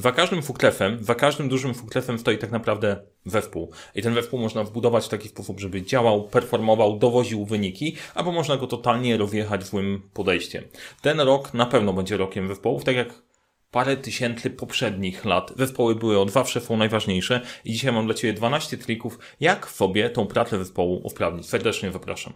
Za 0.00 0.12
każdym 0.12 0.42
fuklefem, 0.42 1.04
za 1.04 1.14
każdym 1.14 1.48
dużym 1.48 1.74
fuklefem 1.74 2.18
stoi 2.18 2.38
tak 2.38 2.50
naprawdę 2.50 2.96
zespół. 3.26 3.72
I 3.94 4.02
ten 4.02 4.14
zespół 4.14 4.40
można 4.40 4.64
wbudować 4.64 5.06
w 5.06 5.08
taki 5.08 5.28
sposób, 5.28 5.60
żeby 5.60 5.82
działał, 5.82 6.28
performował, 6.28 6.98
dowoził 6.98 7.44
wyniki, 7.44 7.96
albo 8.14 8.32
można 8.32 8.56
go 8.56 8.66
totalnie 8.66 9.16
rozjechać 9.16 9.64
złym 9.64 10.10
podejściem. 10.14 10.64
Ten 11.02 11.20
rok 11.20 11.54
na 11.54 11.66
pewno 11.66 11.92
będzie 11.92 12.16
rokiem 12.16 12.48
zespołów, 12.48 12.84
tak 12.84 12.96
jak 12.96 13.22
parę 13.70 13.96
tysięcy 13.96 14.50
poprzednich 14.50 15.24
lat. 15.24 15.52
Zespoły 15.56 15.94
były 15.94 16.18
od 16.18 16.30
zawsze, 16.30 16.60
są 16.60 16.76
najważniejsze 16.76 17.40
i 17.64 17.72
dzisiaj 17.72 17.92
mam 17.92 18.06
dla 18.06 18.14
Ciebie 18.14 18.32
12 18.32 18.78
trików, 18.78 19.18
jak 19.40 19.70
sobie 19.70 20.10
tą 20.10 20.26
pracę 20.26 20.58
zespołu 20.58 21.00
usprawnić. 21.04 21.48
Serdecznie 21.48 21.92
zapraszam. 21.92 22.32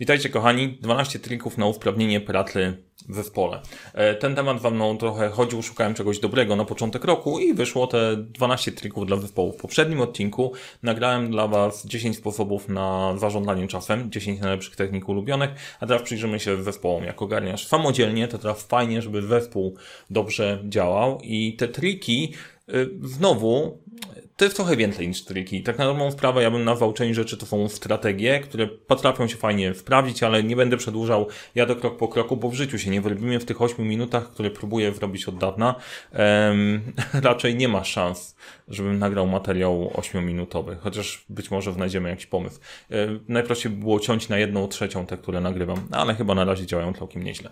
Witajcie 0.00 0.28
kochani, 0.28 0.68
12 0.68 1.18
trików 1.18 1.58
na 1.58 1.66
usprawnienie 1.66 2.20
pracy 2.20 2.76
w 3.08 3.14
zespole. 3.14 3.60
E, 3.94 4.14
ten 4.14 4.34
temat 4.34 4.60
wam 4.60 4.78
no, 4.78 4.94
trochę 4.94 5.28
chodził, 5.28 5.62
szukałem 5.62 5.94
czegoś 5.94 6.18
dobrego 6.18 6.56
na 6.56 6.64
początek 6.64 7.04
roku 7.04 7.38
i 7.38 7.54
wyszło 7.54 7.86
te 7.86 8.16
12 8.16 8.72
trików 8.72 9.06
dla 9.06 9.16
zespołu. 9.16 9.52
W 9.52 9.56
poprzednim 9.56 10.00
odcinku 10.00 10.52
nagrałem 10.82 11.30
dla 11.30 11.48
was 11.48 11.86
10 11.86 12.16
sposobów 12.16 12.68
na 12.68 13.14
zarządzanie 13.16 13.68
czasem, 13.68 14.10
10 14.10 14.40
najlepszych 14.40 14.76
technik 14.76 15.08
ulubionych, 15.08 15.50
a 15.80 15.86
teraz 15.86 16.02
przyjrzymy 16.02 16.40
się 16.40 16.62
zespołom. 16.62 17.04
Jak 17.04 17.22
ogarniasz 17.22 17.66
samodzielnie, 17.66 18.28
to 18.28 18.38
teraz 18.38 18.62
fajnie, 18.62 19.02
żeby 19.02 19.22
zespół 19.22 19.76
dobrze 20.10 20.62
działał 20.68 21.20
i 21.22 21.56
te 21.56 21.68
triki 21.68 22.34
y, 22.68 22.90
znowu 23.02 23.78
to 24.38 24.44
jest 24.44 24.56
trochę 24.56 24.76
więcej 24.76 25.08
niż 25.08 25.24
triki. 25.24 25.62
Tak 25.62 25.78
na 25.78 25.84
dobrą 25.84 26.10
sprawę 26.10 26.42
ja 26.42 26.50
bym 26.50 26.64
nazwał 26.64 26.92
część 26.92 27.14
rzeczy 27.14 27.36
to 27.36 27.46
są 27.46 27.68
strategie, 27.68 28.40
które 28.40 28.66
potrafią 28.66 29.28
się 29.28 29.36
fajnie 29.36 29.74
wprawić, 29.74 30.22
ale 30.22 30.42
nie 30.42 30.56
będę 30.56 30.76
przedłużał 30.76 31.26
jadę 31.54 31.74
krok 31.74 31.96
po 31.96 32.08
kroku, 32.08 32.36
bo 32.36 32.48
w 32.48 32.54
życiu 32.54 32.78
się 32.78 32.90
nie 32.90 33.00
wyrobimy 33.00 33.40
w 33.40 33.44
tych 33.44 33.62
8 33.62 33.88
minutach, 33.88 34.30
które 34.30 34.50
próbuję 34.50 34.92
zrobić 34.92 35.28
od 35.28 35.38
dawna. 35.38 35.74
Um, 36.12 36.92
raczej 37.28 37.54
nie 37.54 37.68
ma 37.68 37.84
szans, 37.84 38.36
żebym 38.68 38.98
nagrał 38.98 39.26
materiał 39.26 39.90
8-minutowy, 39.94 40.76
chociaż 40.80 41.24
być 41.28 41.50
może 41.50 41.72
znajdziemy 41.72 42.08
jakiś 42.08 42.26
pomysł. 42.26 42.60
Um, 42.90 43.24
najprościej 43.28 43.72
by 43.72 43.78
było 43.78 44.00
ciąć 44.00 44.28
na 44.28 44.38
jedną 44.38 44.68
trzecią 44.68 45.06
te, 45.06 45.16
które 45.16 45.40
nagrywam, 45.40 45.88
ale 45.90 46.14
chyba 46.14 46.34
na 46.34 46.44
razie 46.44 46.66
działają 46.66 46.92
całkiem 46.92 47.22
nieźle. 47.22 47.50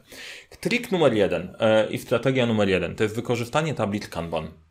Trik 0.60 0.92
numer 0.92 1.14
jeden 1.14 1.56
e, 1.60 1.91
i 1.91 1.98
strategia 1.98 2.47
numer 2.47 2.69
jeden 2.69 2.94
to 2.94 3.03
jest 3.03 3.16
wykorzystanie 3.16 3.75
tablic 3.75 4.08
Kanban. 4.08 4.66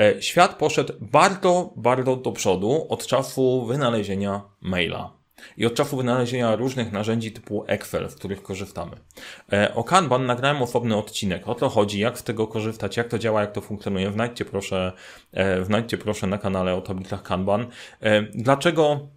E, 0.00 0.22
świat 0.22 0.54
poszedł 0.54 0.92
bardzo, 1.00 1.72
bardzo 1.76 2.16
do 2.16 2.32
przodu 2.32 2.86
od 2.88 3.06
czasu 3.06 3.66
wynalezienia 3.66 4.42
maila 4.60 5.12
i 5.56 5.66
od 5.66 5.74
czasu 5.74 5.96
wynalezienia 5.96 6.56
różnych 6.56 6.92
narzędzi 6.92 7.32
typu 7.32 7.64
Excel, 7.66 8.10
z 8.10 8.14
których 8.14 8.42
korzystamy. 8.42 8.96
E, 9.52 9.74
o 9.74 9.84
Kanban 9.84 10.26
nagrałem 10.26 10.62
osobny 10.62 10.96
odcinek. 10.96 11.48
O 11.48 11.54
to 11.54 11.68
chodzi, 11.68 12.00
jak 12.00 12.18
z 12.18 12.22
tego 12.22 12.46
korzystać, 12.46 12.96
jak 12.96 13.08
to 13.08 13.18
działa, 13.18 13.40
jak 13.40 13.52
to 13.52 13.60
funkcjonuje. 13.60 14.10
Wnajdźcie 14.10 14.44
proszę, 14.44 14.92
e, 15.32 15.60
wnajdźcie 15.60 15.98
proszę 15.98 16.26
na 16.26 16.38
kanale 16.38 16.74
o 16.74 16.80
tablicach 16.80 17.22
Kanban. 17.22 17.66
Dlaczego 18.34 19.08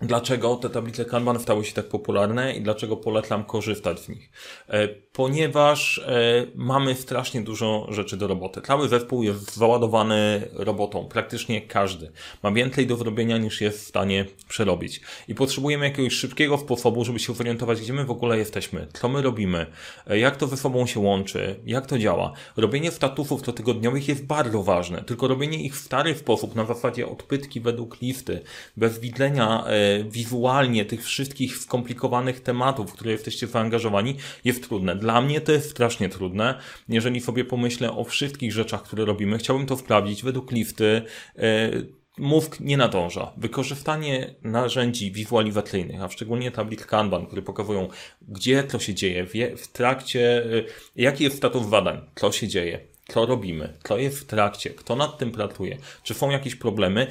Dlaczego 0.00 0.56
te 0.56 0.70
tablice 0.70 1.04
Kanban 1.04 1.40
stały 1.40 1.64
się 1.64 1.72
tak 1.72 1.88
popularne 1.88 2.56
i 2.56 2.60
dlaczego 2.60 2.96
polecam 2.96 3.44
korzystać 3.44 4.00
z 4.00 4.08
nich? 4.08 4.30
E, 4.68 4.88
ponieważ 4.88 5.98
e, 5.98 6.46
mamy 6.54 6.94
strasznie 6.94 7.42
dużo 7.42 7.86
rzeczy 7.90 8.16
do 8.16 8.26
roboty. 8.26 8.60
Cały 8.60 8.88
zespół 8.88 9.22
jest 9.22 9.56
załadowany 9.56 10.48
robotą, 10.52 11.08
praktycznie 11.08 11.60
każdy. 11.60 12.10
Ma 12.42 12.52
więcej 12.52 12.86
do 12.86 12.96
zrobienia 12.96 13.38
niż 13.38 13.60
jest 13.60 13.84
w 13.84 13.88
stanie 13.88 14.24
przerobić. 14.48 15.00
I 15.28 15.34
potrzebujemy 15.34 15.84
jakiegoś 15.84 16.12
szybkiego 16.12 16.58
sposobu, 16.58 17.04
żeby 17.04 17.18
się 17.18 17.34
zorientować, 17.34 17.80
gdzie 17.80 17.92
my 17.92 18.04
w 18.04 18.10
ogóle 18.10 18.38
jesteśmy, 18.38 18.86
co 18.92 19.08
my 19.08 19.22
robimy, 19.22 19.66
e, 20.06 20.18
jak 20.18 20.36
to 20.36 20.46
ze 20.46 20.56
sobą 20.56 20.86
się 20.86 21.00
łączy, 21.00 21.60
jak 21.66 21.86
to 21.86 21.98
działa. 21.98 22.32
Robienie 22.56 22.90
statusów 22.90 23.42
cotygodniowych 23.42 24.08
jest 24.08 24.26
bardzo 24.26 24.62
ważne, 24.62 25.02
tylko 25.02 25.28
robienie 25.28 25.62
ich 25.62 25.76
w 25.76 25.84
stary 25.84 26.14
sposób, 26.14 26.54
na 26.54 26.64
zasadzie 26.64 27.08
odpytki 27.08 27.60
według 27.60 28.00
listy, 28.00 28.40
bez 28.76 28.98
widzenia 28.98 29.64
wizualnie 30.10 30.84
tych 30.84 31.04
wszystkich 31.04 31.56
skomplikowanych 31.56 32.40
tematów, 32.40 32.90
w 32.90 32.92
które 32.92 33.12
jesteście 33.12 33.46
zaangażowani, 33.46 34.16
jest 34.44 34.68
trudne. 34.68 34.96
Dla 34.96 35.20
mnie 35.20 35.40
to 35.40 35.52
jest 35.52 35.70
strasznie 35.70 36.08
trudne. 36.08 36.58
Jeżeli 36.88 37.20
sobie 37.20 37.44
pomyślę 37.44 37.92
o 37.92 38.04
wszystkich 38.04 38.52
rzeczach, 38.52 38.82
które 38.82 39.04
robimy, 39.04 39.38
chciałbym 39.38 39.66
to 39.66 39.76
sprawdzić 39.76 40.22
według 40.22 40.52
listy. 40.52 41.02
E, 41.38 41.70
mózg 42.18 42.60
nie 42.60 42.76
nadąża. 42.76 43.32
Wykorzystanie 43.36 44.34
narzędzi 44.42 45.12
wizualizacyjnych, 45.12 46.02
a 46.02 46.08
szczególnie 46.08 46.50
tablic 46.50 46.86
Kanban, 46.86 47.26
które 47.26 47.42
pokazują, 47.42 47.88
gdzie 48.28 48.62
to 48.62 48.78
się 48.78 48.94
dzieje, 48.94 49.26
w 49.56 49.68
trakcie, 49.68 50.44
e, 50.44 50.62
jaki 50.96 51.24
jest 51.24 51.36
status 51.36 51.66
badań, 51.66 52.00
co 52.14 52.32
się 52.32 52.48
dzieje, 52.48 52.80
co 53.08 53.26
robimy, 53.26 53.78
co 53.84 53.98
jest 53.98 54.18
w 54.18 54.24
trakcie, 54.24 54.70
kto 54.70 54.96
nad 54.96 55.18
tym 55.18 55.32
pracuje, 55.32 55.78
czy 56.02 56.14
są 56.14 56.30
jakieś 56.30 56.56
problemy, 56.56 57.06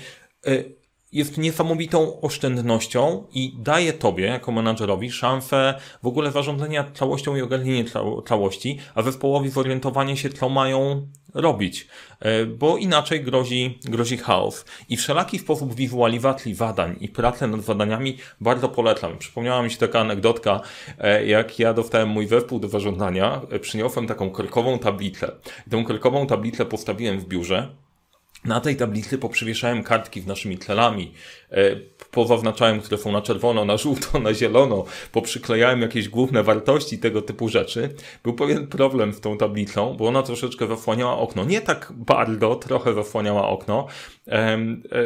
e, 0.47 0.63
jest 1.15 1.37
niesamowitą 1.37 2.21
oszczędnością 2.21 3.23
i 3.33 3.55
daje 3.59 3.93
Tobie, 3.93 4.25
jako 4.25 4.51
menadżerowi, 4.51 5.11
szansę 5.11 5.73
w 6.03 6.07
ogóle 6.07 6.31
zarządzania 6.31 6.91
całością 6.93 7.35
i 7.35 7.41
ogarnienia 7.41 7.83
całości, 8.27 8.79
a 8.95 9.01
zespołowi 9.01 9.49
zorientowanie 9.49 10.17
się, 10.17 10.29
co 10.29 10.49
mają 10.49 11.07
robić, 11.33 11.87
e, 12.19 12.45
bo 12.45 12.77
inaczej 12.77 13.23
grozi, 13.23 13.79
grozi 13.85 14.17
chaos. 14.17 14.65
I 14.89 14.97
wszelaki 14.97 15.39
sposób 15.39 15.75
wizualizacji 15.75 16.55
zadań 16.55 16.95
i 16.99 17.09
pracę 17.09 17.47
nad 17.47 17.61
zadaniami 17.61 18.17
bardzo 18.41 18.69
polecam. 18.69 19.17
Przypomniała 19.17 19.63
mi 19.63 19.71
się 19.71 19.77
taka 19.77 19.99
anegdotka, 19.99 20.61
e, 20.99 21.25
jak 21.25 21.59
ja 21.59 21.73
dostałem 21.73 22.09
mój 22.09 22.27
zespół 22.27 22.59
do 22.59 22.69
zarządzania, 22.69 23.41
e, 23.51 23.59
przyniosłem 23.59 24.07
taką 24.07 24.29
korkową 24.29 24.79
tablicę. 24.79 25.31
Tę 25.69 25.83
korkową 25.87 26.27
tablicę 26.27 26.65
postawiłem 26.65 27.19
w 27.19 27.25
biurze, 27.25 27.75
na 28.45 28.59
tej 28.61 28.75
tablicy 28.75 29.17
poprzywieszałem 29.17 29.83
kartki 29.83 30.21
z 30.21 30.27
naszymi 30.27 30.57
celami, 30.57 31.13
e, 31.51 31.75
pozaznaczałem, 32.11 32.79
które 32.79 32.97
są 32.97 33.11
na 33.11 33.21
czerwono, 33.21 33.65
na 33.65 33.77
żółto, 33.77 34.19
na 34.19 34.33
zielono, 34.33 34.85
poprzyklejałem 35.11 35.81
jakieś 35.81 36.09
główne 36.09 36.43
wartości 36.43 36.97
tego 36.97 37.21
typu 37.21 37.49
rzeczy. 37.49 37.89
Był 38.23 38.33
pewien 38.33 38.67
problem 38.67 39.13
z 39.13 39.21
tą 39.21 39.37
tablicą, 39.37 39.95
bo 39.99 40.07
ona 40.07 40.23
troszeczkę 40.23 40.67
zasłaniała 40.67 41.17
okno. 41.17 41.45
Nie 41.45 41.61
tak 41.61 41.93
bardzo, 41.95 42.55
trochę 42.55 42.93
zasłaniała 42.93 43.47
okno. 43.47 43.87
E, 44.27 44.57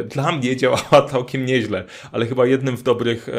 dla 0.04 0.32
mnie 0.32 0.58
działała 0.58 1.08
całkiem 1.12 1.46
nieźle, 1.46 1.84
ale 2.12 2.26
chyba 2.26 2.46
jednym 2.46 2.78
z 2.78 2.84
dobrych 2.84 3.30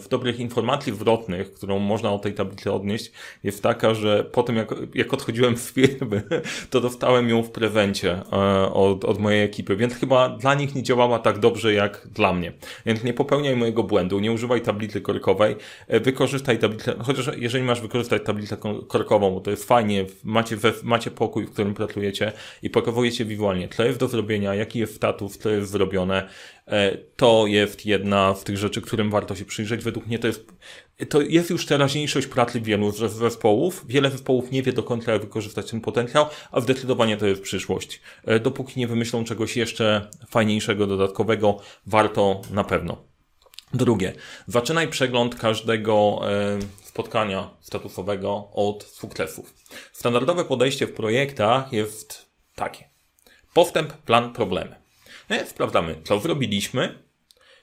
w 0.00 0.08
dobrych 0.08 0.40
informacji 0.40 0.94
zwrotnych, 0.94 1.52
którą 1.52 1.78
można 1.78 2.12
o 2.12 2.18
tej 2.18 2.34
tablicy 2.34 2.72
odnieść, 2.72 3.12
jest 3.44 3.62
taka, 3.62 3.94
że 3.94 4.24
po 4.24 4.42
tym 4.42 4.56
jak, 4.56 4.74
jak 4.94 5.14
odchodziłem 5.14 5.56
z 5.56 5.72
firmy, 5.72 6.22
to 6.70 6.80
dostałem 6.80 7.28
ją 7.28 7.42
w 7.42 7.50
prezencie 7.50 8.20
e, 8.32 8.72
od, 8.72 9.04
od 9.04 9.18
mojej 9.18 9.44
ekipy, 9.44 9.76
więc 9.76 9.94
chyba 9.94 10.28
dla 10.28 10.54
nich 10.54 10.74
nie 10.74 10.82
działała 10.82 11.18
tak 11.18 11.38
dobrze 11.38 11.72
jak 11.72 12.08
dla 12.14 12.32
mnie. 12.32 12.52
Więc 12.86 13.04
nie 13.04 13.14
popełniaj 13.14 13.56
mojego 13.56 13.82
błędu, 13.82 14.20
nie 14.20 14.32
używaj 14.32 14.60
tablicy 14.60 15.00
korkowej, 15.00 15.56
e, 15.88 16.00
wykorzystaj 16.00 16.58
tablicę, 16.58 16.94
chociaż 17.02 17.30
jeżeli 17.36 17.64
masz 17.64 17.80
wykorzystać 17.80 18.22
tablicę 18.24 18.56
korkową, 18.88 19.30
bo 19.30 19.40
to 19.40 19.50
jest 19.50 19.64
fajnie, 19.64 20.04
macie, 20.24 20.56
we, 20.56 20.72
macie 20.82 21.10
pokój, 21.10 21.46
w 21.46 21.52
którym 21.52 21.74
pracujecie 21.74 22.32
i 22.62 22.70
pokazujecie 22.70 23.24
wizualnie, 23.24 23.68
co 23.68 23.84
jest 23.84 23.98
do 23.98 24.08
zrobienia, 24.08 24.54
jaki 24.54 24.78
jest 24.78 24.94
status, 24.94 25.38
co 25.38 25.50
jest 25.50 25.70
zrobione, 25.70 26.28
E, 26.55 26.55
to 27.16 27.46
jest 27.46 27.86
jedna 27.86 28.34
z 28.34 28.44
tych 28.44 28.58
rzeczy, 28.58 28.82
którym 28.82 29.10
warto 29.10 29.34
się 29.34 29.44
przyjrzeć. 29.44 29.84
Według 29.84 30.06
mnie 30.06 30.18
to 30.18 30.26
jest, 30.26 30.46
to 31.08 31.20
jest 31.20 31.50
już 31.50 31.66
teraźniejszość 31.66 32.26
pracy 32.26 32.60
wielu 32.60 32.92
zespołów. 32.92 33.84
Wiele 33.88 34.10
zespołów 34.10 34.50
nie 34.50 34.62
wie 34.62 34.72
do 34.72 34.82
końca, 34.82 35.12
jak 35.12 35.20
wykorzystać 35.20 35.70
ten 35.70 35.80
potencjał, 35.80 36.26
a 36.52 36.60
zdecydowanie 36.60 37.16
to 37.16 37.26
jest 37.26 37.42
przyszłość. 37.42 38.00
E, 38.24 38.40
dopóki 38.40 38.80
nie 38.80 38.86
wymyślą 38.86 39.24
czegoś 39.24 39.56
jeszcze 39.56 40.10
fajniejszego, 40.28 40.86
dodatkowego, 40.86 41.58
warto 41.86 42.40
na 42.50 42.64
pewno. 42.64 43.04
Drugie, 43.74 44.12
zaczynaj 44.46 44.88
przegląd 44.88 45.34
każdego 45.34 46.20
e, 46.22 46.58
spotkania 46.84 47.50
statusowego 47.60 48.48
od 48.52 48.84
sukcesów. 48.84 49.54
Standardowe 49.92 50.44
podejście 50.44 50.86
w 50.86 50.92
projektach 50.92 51.72
jest 51.72 52.26
takie. 52.54 52.88
Postęp, 53.54 53.92
plan, 53.92 54.32
problemy. 54.32 54.85
Nie? 55.30 55.46
Sprawdzamy, 55.46 55.96
co 56.04 56.20
zrobiliśmy, 56.20 57.06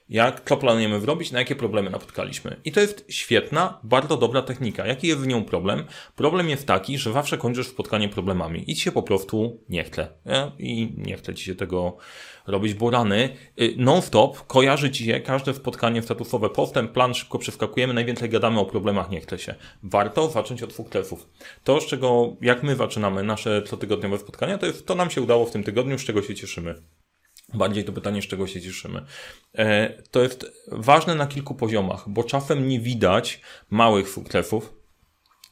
jak, 0.09 0.49
co 0.49 0.57
planujemy 0.57 0.99
zrobić, 0.99 1.31
na 1.31 1.39
jakie 1.39 1.55
problemy 1.55 1.89
napotkaliśmy. 1.89 2.55
I 2.65 2.71
to 2.71 2.79
jest 2.79 3.05
świetna, 3.09 3.79
bardzo 3.83 4.17
dobra 4.17 4.41
technika. 4.41 4.87
Jaki 4.87 5.07
jest 5.07 5.21
w 5.21 5.27
nią 5.27 5.43
problem? 5.43 5.83
Problem 6.15 6.49
jest 6.49 6.67
taki, 6.67 6.97
że 6.97 7.13
zawsze 7.13 7.37
kończysz 7.37 7.67
spotkanie 7.67 8.09
problemami 8.09 8.71
i 8.71 8.75
ci 8.75 8.81
się 8.81 8.91
po 8.91 9.03
prostu 9.03 9.59
nie 9.69 9.83
chce. 9.83 10.07
Nie? 10.25 10.51
I 10.59 10.93
nie 10.97 11.17
chce 11.17 11.35
ci 11.35 11.45
się 11.45 11.55
tego 11.55 11.97
robić, 12.47 12.73
bo 12.73 12.89
rany 12.89 13.29
y, 13.61 13.73
non-stop 13.77 14.47
kojarzy 14.47 14.91
ci 14.91 15.05
się 15.05 15.19
każde 15.19 15.53
spotkanie 15.53 16.01
statusowe, 16.01 16.49
postęp, 16.49 16.91
plan, 16.91 17.13
szybko 17.13 17.39
przeskakujemy, 17.39 17.93
najwięcej 17.93 18.29
gadamy 18.29 18.59
o 18.59 18.65
problemach, 18.65 19.09
nie 19.09 19.21
chce 19.21 19.39
się. 19.39 19.55
Warto 19.83 20.29
zacząć 20.29 20.63
od 20.63 20.73
sukcesów. 20.73 21.29
To, 21.63 21.81
z 21.81 21.85
czego, 21.85 22.35
jak 22.41 22.63
my 22.63 22.75
zaczynamy 22.75 23.23
nasze 23.23 23.61
cotygodniowe 23.61 24.17
spotkania, 24.17 24.57
to 24.57 24.65
jest, 24.65 24.85
to 24.85 24.95
nam 24.95 25.09
się 25.09 25.21
udało 25.21 25.45
w 25.45 25.51
tym 25.51 25.63
tygodniu, 25.63 25.99
z 25.99 26.03
czego 26.03 26.21
się 26.21 26.35
cieszymy. 26.35 26.75
Bardziej 27.53 27.83
to 27.83 27.93
pytanie, 27.93 28.21
z 28.21 28.25
czego 28.25 28.47
się 28.47 28.61
cieszymy. 28.61 29.05
E, 29.55 29.89
to 30.11 30.23
jest 30.23 30.45
ważne 30.67 31.15
na 31.15 31.27
kilku 31.27 31.55
poziomach, 31.55 32.09
bo 32.09 32.23
czasem 32.23 32.67
nie 32.67 32.79
widać 32.79 33.41
małych 33.69 34.09
sukcesów, 34.09 34.82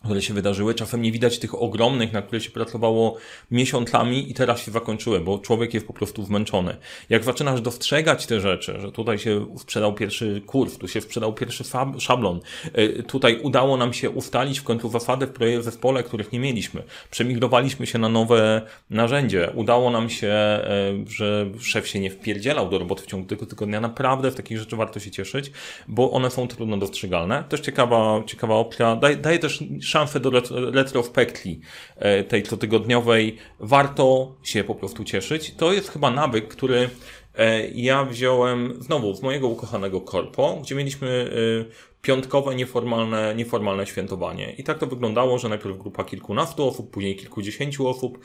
które 0.04 0.22
się 0.22 0.34
wydarzyły. 0.34 0.74
Czasem 0.74 1.02
nie 1.02 1.12
widać 1.12 1.40
tych 1.40 1.62
ogromnych, 1.62 2.14
na 2.14 2.22
które 2.22 2.42
się 2.42 2.52
pracowało 2.52 3.18
miesiącami 3.52 4.32
i 4.32 4.34
teraz 4.34 4.62
się 4.66 4.72
zakończyły, 4.72 5.20
bo 5.20 5.40
człowiek 5.40 5.74
jest 5.74 5.88
po 5.88 5.94
prostu 5.94 6.24
zmęczony. 6.24 6.78
Jak 7.10 7.24
zaczynasz 7.24 7.62
dostrzegać 7.62 8.26
te 8.26 8.40
rzeczy, 8.40 8.80
że 8.80 8.92
tutaj 8.92 9.20
się 9.20 9.46
sprzedał 9.58 9.94
pierwszy 9.94 10.42
kurs, 10.46 10.78
tu 10.78 10.88
się 10.88 11.02
sprzedał 11.02 11.34
pierwszy 11.34 11.64
szablon, 12.00 12.40
y, 12.78 13.04
tutaj 13.04 13.40
udało 13.42 13.78
nam 13.78 13.94
się 13.94 14.10
ustalić 14.10 14.60
w 14.60 14.64
końcu 14.64 14.90
zasady 14.90 15.28
w 15.28 15.32
projekcie 15.32 15.64
zespole, 15.64 16.04
których 16.04 16.32
nie 16.32 16.40
mieliśmy. 16.40 16.84
Przemigrowaliśmy 17.12 17.88
się 17.88 18.00
na 18.00 18.10
nowe 18.10 18.62
narzędzie. 18.90 19.52
Udało 19.56 19.90
nam 19.90 20.10
się, 20.10 20.60
y, 21.08 21.12
że 21.12 21.46
szef 21.60 21.88
się 21.88 22.00
nie 22.00 22.12
wpierdzielał 22.12 22.70
do 22.70 22.80
roboty 22.80 23.04
w 23.04 23.06
ciągu 23.06 23.28
tego 23.28 23.46
tygodnia. 23.46 23.82
Naprawdę 23.82 24.32
w 24.32 24.36
takich 24.36 24.58
rzeczy 24.58 24.76
warto 24.76 25.00
się 25.00 25.12
cieszyć, 25.12 25.52
bo 25.88 26.12
one 26.12 26.32
są 26.32 26.48
trudno 26.48 26.78
dostrzegalne. 26.78 27.44
Też 27.50 27.60
ciekawa, 27.60 28.24
ciekawa 28.26 28.56
opcja. 28.56 28.96
Daje, 28.96 29.16
daje 29.16 29.40
też 29.40 29.64
szansę 29.92 30.20
do 30.20 30.30
retrospekcji 30.72 31.60
e, 31.96 32.24
tej 32.24 32.44
cotygodniowej. 32.44 33.38
Warto 33.60 34.36
się 34.44 34.64
po 34.64 34.76
prostu 34.76 35.04
cieszyć. 35.04 35.54
To 35.54 35.74
jest 35.74 35.90
chyba 35.90 36.12
nawyk, 36.12 36.48
który 36.48 36.90
e, 37.36 37.68
ja 37.68 38.06
wziąłem 38.06 38.74
znowu 38.80 39.14
z 39.14 39.22
mojego 39.22 39.48
ukochanego 39.48 40.02
korpo, 40.02 40.60
gdzie 40.62 40.76
mieliśmy 40.76 41.32
e, 41.70 41.92
piątkowe, 42.02 42.56
nieformalne, 42.56 43.36
nieformalne 43.36 43.86
świętowanie. 43.86 44.54
I 44.58 44.64
tak 44.64 44.80
to 44.80 44.88
wyglądało, 44.88 45.40
że 45.40 45.50
najpierw 45.50 45.78
grupa 45.78 46.04
kilkunastu 46.04 46.68
osób, 46.68 46.92
później 46.92 47.16
kilkudziesięciu 47.16 47.88
osób 47.88 48.20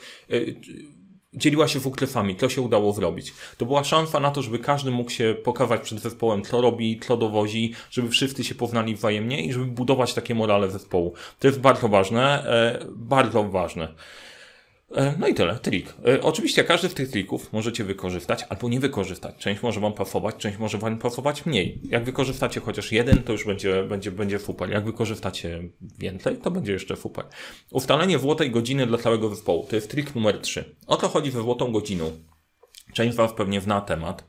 dzieliła 1.37 1.67
się 1.67 1.79
wukresami, 1.79 2.35
to 2.35 2.49
się 2.49 2.61
udało 2.61 2.93
zrobić. 2.93 3.33
To 3.57 3.65
była 3.65 3.83
szansa 3.83 4.19
na 4.19 4.31
to, 4.31 4.41
żeby 4.41 4.59
każdy 4.59 4.91
mógł 4.91 5.11
się 5.11 5.35
pokazać 5.43 5.81
przed 5.81 5.99
zespołem, 5.99 6.43
co 6.43 6.61
robi, 6.61 6.99
co 7.07 7.17
dowozi, 7.17 7.73
żeby 7.91 8.09
wszyscy 8.09 8.43
się 8.43 8.55
poznali 8.55 8.95
wzajemnie 8.95 9.45
i 9.45 9.53
żeby 9.53 9.65
budować 9.65 10.13
takie 10.13 10.35
morale 10.35 10.69
zespołu. 10.71 11.13
To 11.39 11.47
jest 11.47 11.59
bardzo 11.59 11.87
ważne, 11.87 12.43
e, 12.45 12.85
bardzo 12.95 13.43
ważne. 13.43 13.93
E, 14.95 15.13
no 15.19 15.27
i 15.27 15.33
tyle, 15.33 15.59
trik. 15.59 15.93
E, 16.07 16.21
oczywiście 16.21 16.63
każdy 16.63 16.89
z 16.89 16.93
tych 16.93 17.09
trików 17.09 17.53
możecie 17.53 17.83
wykorzystać 17.83 18.45
albo 18.49 18.69
nie 18.69 18.79
wykorzystać. 18.79 19.35
Część 19.37 19.61
może 19.61 19.79
Wam 19.79 19.93
pasować, 19.93 20.35
część 20.35 20.57
może 20.57 20.77
Wam 20.77 20.97
pasować 20.97 21.45
mniej. 21.45 21.81
Jak 21.83 22.03
wykorzystacie 22.03 22.59
chociaż 22.59 22.91
jeden, 22.91 23.23
to 23.23 23.31
już 23.31 23.45
będzie, 23.45 23.83
będzie, 23.83 24.11
będzie 24.11 24.39
super. 24.39 24.69
Jak 24.69 24.85
wykorzystacie 24.85 25.63
więcej, 25.99 26.37
to 26.37 26.51
będzie 26.51 26.73
jeszcze 26.73 26.95
super. 26.95 27.25
Ustalenie 27.71 28.19
złotej 28.19 28.51
godziny 28.51 28.87
dla 28.87 28.97
całego 28.97 29.29
zespołu. 29.29 29.65
To 29.69 29.75
jest 29.75 29.91
trik 29.91 30.15
numer 30.15 30.39
3. 30.41 30.75
O 30.87 30.97
co 30.97 31.07
chodzi 31.07 31.31
ze 31.31 31.41
złotą 31.41 31.71
godziną? 31.71 32.11
Część 32.93 33.13
z 33.13 33.17
Was 33.17 33.33
pewnie 33.33 33.61
zna 33.61 33.81
temat 33.81 34.25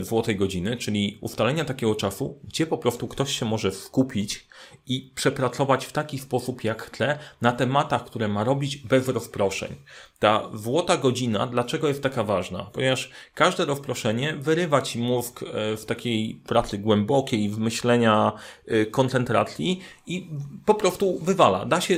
złotej 0.00 0.36
godziny, 0.36 0.76
czyli 0.76 1.18
ustalenia 1.20 1.64
takiego 1.64 1.94
czasu, 1.94 2.38
gdzie 2.44 2.66
po 2.66 2.78
prostu 2.78 3.08
ktoś 3.08 3.38
się 3.38 3.46
może 3.46 3.72
skupić 3.72 4.46
i 4.86 5.12
przepracować 5.14 5.86
w 5.86 5.92
taki 5.92 6.18
sposób 6.18 6.64
jak 6.64 6.82
chce 6.82 7.18
na 7.40 7.52
tematach, 7.52 8.04
które 8.04 8.28
ma 8.28 8.44
robić 8.44 8.76
bez 8.76 9.08
rozproszeń. 9.08 9.76
Ta 10.18 10.50
złota 10.54 10.96
godzina, 10.96 11.46
dlaczego 11.46 11.88
jest 11.88 12.02
taka 12.02 12.24
ważna? 12.24 12.70
Ponieważ 12.72 13.10
każde 13.34 13.64
rozproszenie 13.64 14.34
wyrywa 14.36 14.82
ci 14.82 14.98
mózg 14.98 15.42
e, 15.42 15.76
w 15.76 15.84
takiej 15.84 16.34
pracy 16.46 16.78
głębokiej, 16.78 17.48
w 17.48 17.58
myślenia, 17.58 18.32
e, 18.66 18.86
koncentracji 18.86 19.80
i 20.06 20.30
po 20.66 20.74
prostu 20.74 21.18
wywala. 21.18 21.64
Da 21.64 21.80
się, 21.80 21.96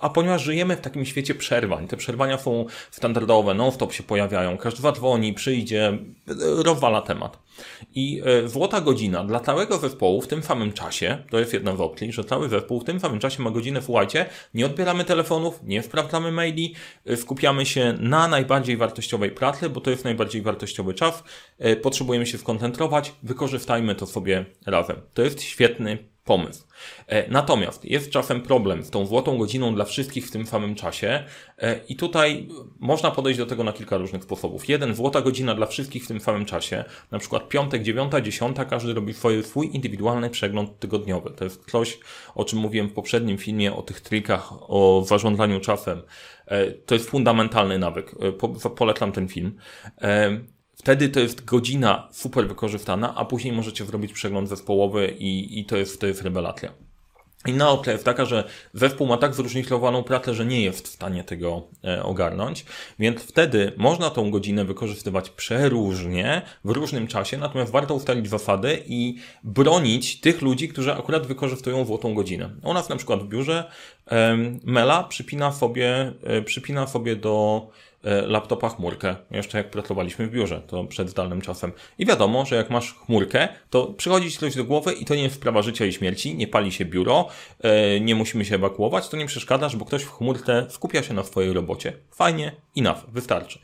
a 0.00 0.10
ponieważ 0.10 0.42
żyjemy 0.42 0.76
w 0.76 0.80
takim 0.80 1.04
świecie 1.04 1.34
przerwań, 1.34 1.88
te 1.88 1.96
przerwania 1.96 2.38
są 2.38 2.66
standardowe, 2.90 3.54
non-stop 3.54 3.92
się 3.92 4.02
pojawiają, 4.02 4.58
każdy 4.58 4.92
dzwoni, 4.92 5.34
przyjdzie, 5.34 5.98
rozwala 6.56 7.01
temat. 7.02 7.38
I 7.94 8.22
e, 8.24 8.48
złota 8.48 8.80
godzina 8.80 9.24
dla 9.24 9.40
całego 9.40 9.78
zespołu 9.78 10.20
w 10.20 10.28
tym 10.28 10.42
samym 10.42 10.72
czasie, 10.72 11.18
to 11.30 11.38
jest 11.38 11.52
jedna 11.52 11.76
z 11.76 11.80
opcji, 11.80 12.12
że 12.12 12.24
cały 12.24 12.48
zespół 12.48 12.80
w 12.80 12.84
tym 12.84 13.00
samym 13.00 13.18
czasie 13.18 13.42
ma 13.42 13.50
godzinę, 13.50 13.82
słuchajcie, 13.82 14.26
nie 14.54 14.66
odbieramy 14.66 15.04
telefonów, 15.04 15.60
nie 15.62 15.82
sprawdzamy 15.82 16.32
maili, 16.32 16.74
e, 17.06 17.16
skupiamy 17.16 17.66
się 17.66 17.94
na 18.00 18.28
najbardziej 18.28 18.76
wartościowej 18.76 19.30
pracy, 19.30 19.70
bo 19.70 19.80
to 19.80 19.90
jest 19.90 20.04
najbardziej 20.04 20.42
wartościowy 20.42 20.94
czas, 20.94 21.24
e, 21.58 21.76
potrzebujemy 21.76 22.26
się 22.26 22.38
skoncentrować, 22.38 23.12
wykorzystajmy 23.22 23.94
to 23.94 24.06
sobie 24.06 24.44
razem. 24.66 24.96
To 25.14 25.22
jest 25.22 25.42
świetny 25.42 26.11
pomysł. 26.24 26.66
E, 27.06 27.30
natomiast 27.30 27.84
jest 27.84 28.10
czasem 28.10 28.40
problem 28.40 28.82
z 28.82 28.90
tą 28.90 29.06
złotą 29.06 29.38
godziną 29.38 29.74
dla 29.74 29.84
wszystkich 29.84 30.26
w 30.26 30.30
tym 30.30 30.46
samym 30.46 30.74
czasie 30.74 31.24
e, 31.58 31.80
i 31.88 31.96
tutaj 31.96 32.48
można 32.80 33.10
podejść 33.10 33.38
do 33.38 33.46
tego 33.46 33.64
na 33.64 33.72
kilka 33.72 33.96
różnych 33.96 34.22
sposobów. 34.22 34.68
Jeden, 34.68 34.94
złota 34.94 35.20
godzina 35.20 35.54
dla 35.54 35.66
wszystkich 35.66 36.04
w 36.04 36.08
tym 36.08 36.20
samym 36.20 36.44
czasie, 36.44 36.84
na 37.10 37.18
przykład 37.18 37.48
piątek, 37.48 37.82
dziewiąta, 37.82 38.20
dziesiąta, 38.20 38.64
każdy 38.64 38.94
robi 38.94 39.14
swój, 39.14 39.42
swój 39.42 39.70
indywidualny 39.72 40.30
przegląd 40.30 40.78
tygodniowy. 40.78 41.30
To 41.30 41.44
jest 41.44 41.70
coś, 41.70 41.98
o 42.34 42.44
czym 42.44 42.58
mówiłem 42.58 42.88
w 42.88 42.92
poprzednim 42.92 43.38
filmie, 43.38 43.74
o 43.74 43.82
tych 43.82 44.00
trikach, 44.00 44.52
o 44.52 45.04
zarządzaniu 45.06 45.60
czasem. 45.60 46.02
E, 46.46 46.70
to 46.70 46.94
jest 46.94 47.10
fundamentalny 47.10 47.78
nawyk. 47.78 48.14
Polecam 48.76 49.12
ten 49.12 49.28
film. 49.28 49.56
Wtedy 50.76 51.08
to 51.08 51.20
jest 51.20 51.44
godzina 51.44 52.08
super 52.12 52.48
wykorzystana, 52.48 53.14
a 53.14 53.24
później 53.24 53.52
możecie 53.52 53.84
zrobić 53.84 54.12
przegląd 54.12 54.48
zespołowy 54.48 55.14
i, 55.18 55.60
i 55.60 55.64
to, 55.64 55.76
jest, 55.76 56.00
to 56.00 56.06
jest 56.06 56.22
rewelacja. 56.22 56.72
Inna 57.46 57.70
opcja 57.70 57.92
jest 57.92 58.04
taka, 58.04 58.24
że 58.24 58.44
zespół 58.74 59.06
ma 59.06 59.16
tak 59.16 59.34
zróżnicowaną 59.34 60.02
pracę, 60.02 60.34
że 60.34 60.46
nie 60.46 60.62
jest 60.62 60.88
w 60.88 60.90
stanie 60.90 61.24
tego 61.24 61.62
e, 61.84 62.02
ogarnąć, 62.02 62.64
więc 62.98 63.22
wtedy 63.22 63.72
można 63.76 64.10
tą 64.10 64.30
godzinę 64.30 64.64
wykorzystywać 64.64 65.30
przeróżnie, 65.30 66.42
w 66.64 66.70
różnym 66.70 67.06
czasie, 67.06 67.38
natomiast 67.38 67.72
warto 67.72 67.94
ustalić 67.94 68.28
zasady 68.28 68.82
i 68.86 69.16
bronić 69.44 70.20
tych 70.20 70.42
ludzi, 70.42 70.68
którzy 70.68 70.92
akurat 70.92 71.26
wykorzystują 71.26 71.84
złotą 71.84 72.14
godzinę. 72.14 72.50
U 72.64 72.74
nas 72.74 72.88
na 72.88 72.96
przykład 72.96 73.22
w 73.22 73.28
biurze 73.28 73.70
Mela 74.64 75.04
przypina 75.04 75.52
sobie, 75.52 76.12
e, 76.22 76.42
przypina 76.42 76.86
sobie 76.86 77.16
do 77.16 77.66
laptopa 78.26 78.68
chmurkę, 78.68 79.16
jeszcze 79.30 79.58
jak 79.58 79.70
pracowaliśmy 79.70 80.26
w 80.26 80.30
biurze, 80.30 80.62
to 80.66 80.84
przed 80.84 81.10
zdalnym 81.10 81.40
czasem. 81.40 81.72
I 81.98 82.06
wiadomo, 82.06 82.44
że 82.46 82.56
jak 82.56 82.70
masz 82.70 82.94
chmurkę, 82.94 83.48
to 83.70 83.86
przychodzi 83.86 84.30
ci 84.30 84.38
coś 84.38 84.54
do 84.54 84.64
głowy 84.64 84.92
i 84.92 85.04
to 85.04 85.14
nie 85.14 85.22
jest 85.22 85.34
sprawa 85.34 85.62
życia 85.62 85.86
i 85.86 85.92
śmierci, 85.92 86.36
nie 86.36 86.48
pali 86.48 86.72
się 86.72 86.84
biuro, 86.84 87.28
e, 87.60 88.00
nie 88.00 88.14
musimy 88.14 88.44
się 88.44 88.54
ewakuować, 88.54 89.08
to 89.08 89.16
nie 89.16 89.26
przeszkadzasz, 89.26 89.76
bo 89.76 89.84
ktoś 89.84 90.02
w 90.02 90.10
chmurce 90.10 90.66
skupia 90.68 91.02
się 91.02 91.14
na 91.14 91.24
swojej 91.24 91.52
robocie. 91.52 91.92
Fajnie, 92.10 92.52
enough, 92.76 92.98
wystarczy. 93.12 93.58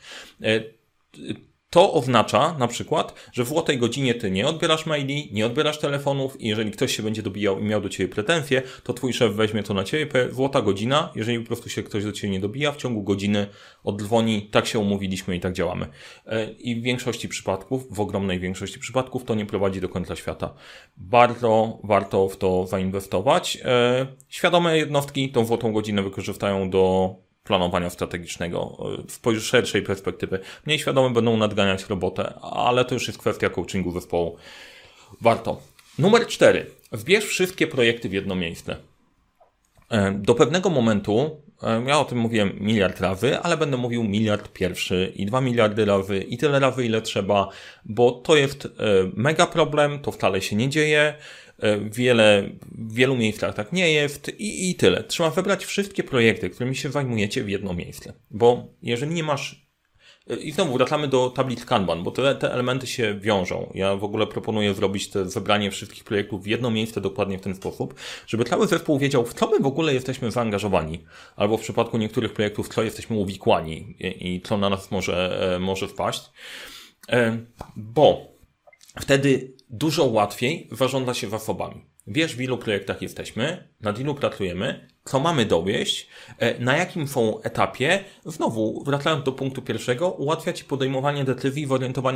To 1.69 1.93
oznacza 1.93 2.55
na 2.59 2.67
przykład, 2.67 3.29
że 3.33 3.43
w 3.43 3.47
złotej 3.47 3.77
godzinie 3.77 4.15
ty 4.15 4.31
nie 4.31 4.47
odbierasz 4.47 4.85
maili, 4.85 5.29
nie 5.31 5.45
odbierasz 5.45 5.79
telefonów 5.79 6.41
i 6.41 6.47
jeżeli 6.47 6.71
ktoś 6.71 6.95
się 6.95 7.03
będzie 7.03 7.23
dobijał 7.23 7.59
i 7.59 7.63
miał 7.63 7.81
do 7.81 7.89
ciebie 7.89 8.13
pretensje, 8.13 8.61
to 8.83 8.93
twój 8.93 9.13
szef 9.13 9.33
weźmie 9.33 9.63
to 9.63 9.73
na 9.73 9.83
ciebie. 9.83 10.29
Złota 10.31 10.61
godzina, 10.61 11.11
jeżeli 11.15 11.39
po 11.39 11.47
prostu 11.47 11.69
się 11.69 11.83
ktoś 11.83 12.03
do 12.03 12.11
ciebie 12.11 12.33
nie 12.33 12.39
dobija, 12.39 12.71
w 12.71 12.77
ciągu 12.77 13.03
godziny 13.03 13.47
oddzwoni, 13.83 14.41
tak 14.41 14.65
się 14.65 14.79
umówiliśmy 14.79 15.35
i 15.35 15.39
tak 15.39 15.53
działamy. 15.53 15.87
E, 16.25 16.51
I 16.51 16.75
w 16.75 16.83
większości 16.83 17.27
przypadków, 17.27 17.95
w 17.95 17.99
ogromnej 17.99 18.39
większości 18.39 18.79
przypadków 18.79 19.23
to 19.23 19.35
nie 19.35 19.45
prowadzi 19.45 19.81
do 19.81 19.89
końca 19.89 20.15
świata. 20.15 20.53
Bardzo 20.97 21.79
warto 21.83 22.29
w 22.29 22.37
to 22.37 22.67
zainwestować. 22.67 23.57
E, 23.65 24.07
świadome 24.29 24.77
jednostki 24.77 25.31
tą 25.31 25.45
złotą 25.45 25.73
godzinę 25.73 26.03
wykorzystają 26.03 26.69
do 26.69 27.15
planowania 27.43 27.89
strategicznego 27.89 28.77
w 29.07 29.39
szerszej 29.39 29.81
perspektywy. 29.81 30.39
Mniej 30.65 30.79
świadome 30.79 31.13
będą 31.13 31.37
nadganiać 31.37 31.89
robotę, 31.89 32.33
ale 32.41 32.85
to 32.85 32.93
już 32.93 33.07
jest 33.07 33.19
kwestia 33.19 33.49
coachingu 33.49 33.91
zespołu. 33.91 34.37
Warto. 35.21 35.61
Numer 35.99 36.27
cztery. 36.27 36.65
Wbierz 36.91 37.25
wszystkie 37.25 37.67
projekty 37.67 38.09
w 38.09 38.13
jedno 38.13 38.35
miejsce. 38.35 38.75
E, 39.89 40.11
do 40.11 40.35
pewnego 40.35 40.69
momentu, 40.69 41.41
ja 41.87 41.99
o 41.99 42.05
tym 42.05 42.17
mówiłem 42.17 42.51
miliard 42.59 43.01
razy, 43.01 43.39
ale 43.39 43.57
będę 43.57 43.77
mówił 43.77 44.03
miliard 44.03 44.53
pierwszy 44.53 45.13
i 45.15 45.25
dwa 45.25 45.41
miliardy 45.41 45.85
razy 45.85 46.17
i 46.19 46.37
tyle 46.37 46.59
razy, 46.59 46.85
ile 46.85 47.01
trzeba, 47.01 47.49
bo 47.85 48.11
to 48.11 48.35
jest 48.35 48.65
e, 48.65 48.69
mega 49.13 49.47
problem, 49.47 49.99
to 49.99 50.11
wcale 50.11 50.41
się 50.41 50.55
nie 50.55 50.69
dzieje. 50.69 51.13
E, 51.59 51.77
wiele, 51.77 52.49
w 52.71 52.93
wielu 52.93 53.15
miejscach 53.15 53.55
tak 53.55 53.73
nie 53.73 53.91
jest 53.91 54.29
i, 54.39 54.69
i 54.69 54.75
tyle. 54.75 55.03
Trzeba 55.03 55.29
wybrać 55.29 55.65
wszystkie 55.65 56.03
projekty, 56.03 56.49
którymi 56.49 56.75
się 56.75 56.91
zajmujecie 56.91 57.43
w 57.43 57.49
jedno 57.49 57.73
miejsce. 57.73 58.13
Bo 58.31 58.67
jeżeli 58.81 59.13
nie 59.13 59.23
masz 59.23 59.68
i 60.35 60.51
znowu 60.51 60.73
wracamy 60.73 61.07
do 61.07 61.29
tablic 61.29 61.65
Kanban, 61.65 62.03
bo 62.03 62.11
te, 62.11 62.35
te 62.35 62.53
elementy 62.53 62.87
się 62.87 63.19
wiążą. 63.19 63.71
Ja 63.75 63.95
w 63.95 64.03
ogóle 64.03 64.27
proponuję 64.27 64.73
zrobić 64.73 65.09
to 65.09 65.29
zebranie 65.29 65.71
wszystkich 65.71 66.03
projektów 66.03 66.43
w 66.43 66.47
jedno 66.47 66.71
miejsce 66.71 67.01
dokładnie 67.01 67.37
w 67.37 67.41
ten 67.41 67.55
sposób, 67.55 67.95
żeby 68.27 68.45
cały 68.45 68.67
zespół 68.67 68.99
wiedział, 68.99 69.25
w 69.25 69.33
co 69.33 69.49
my 69.49 69.59
w 69.59 69.65
ogóle 69.65 69.93
jesteśmy 69.93 70.31
zaangażowani, 70.31 71.03
albo 71.35 71.57
w 71.57 71.61
przypadku 71.61 71.97
niektórych 71.97 72.33
projektów, 72.33 72.69
w 72.69 72.73
co 72.73 72.83
jesteśmy 72.83 73.17
uwikłani 73.17 73.95
i, 73.99 74.35
i 74.35 74.41
co 74.41 74.57
na 74.57 74.69
nas 74.69 74.91
może, 74.91 75.53
e, 75.55 75.59
może 75.59 75.87
wpaść. 75.87 76.29
Bo 77.75 78.27
wtedy 78.99 79.53
dużo 79.69 80.05
łatwiej 80.05 80.69
zarządza 80.71 81.13
się 81.13 81.29
zasobami. 81.29 81.85
Wiesz 82.09 82.35
w 82.35 82.41
ilu 82.41 82.57
projektach 82.57 83.01
jesteśmy, 83.01 83.67
nad 83.81 83.99
ilu 83.99 84.15
pracujemy, 84.15 84.87
co 85.05 85.19
mamy 85.19 85.45
dowieść, 85.45 86.07
e, 86.37 86.59
na 86.59 86.77
jakim 86.77 87.07
są 87.07 87.41
etapie. 87.41 88.03
Znowu, 88.25 88.83
wracając 88.83 89.25
do 89.25 89.31
punktu 89.31 89.61
pierwszego, 89.61 90.11
ułatwia 90.11 90.53
Ci 90.53 90.63
podejmowanie 90.63 91.23
decyzji 91.23 91.65
w 91.65 91.71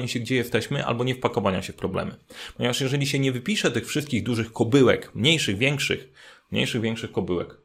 się, 0.08 0.20
gdzie 0.20 0.36
jesteśmy, 0.36 0.86
albo 0.86 1.04
nie 1.04 1.16
wpakowania 1.16 1.62
się 1.62 1.74
w 1.74 1.76
problemy. 1.76 2.16
Ponieważ 2.58 2.82
jeżeli 2.82 3.08
się 3.08 3.20
nie 3.20 3.32
wypisze 3.32 3.72
tych 3.72 3.88
wszystkich 3.88 4.24
dużych 4.24 4.52
kobyłek, 4.54 5.12
mniejszych, 5.16 5.58
większych, 5.58 6.10
mniejszych, 6.52 6.82
większych 6.82 7.12
kobyłek, 7.12 7.63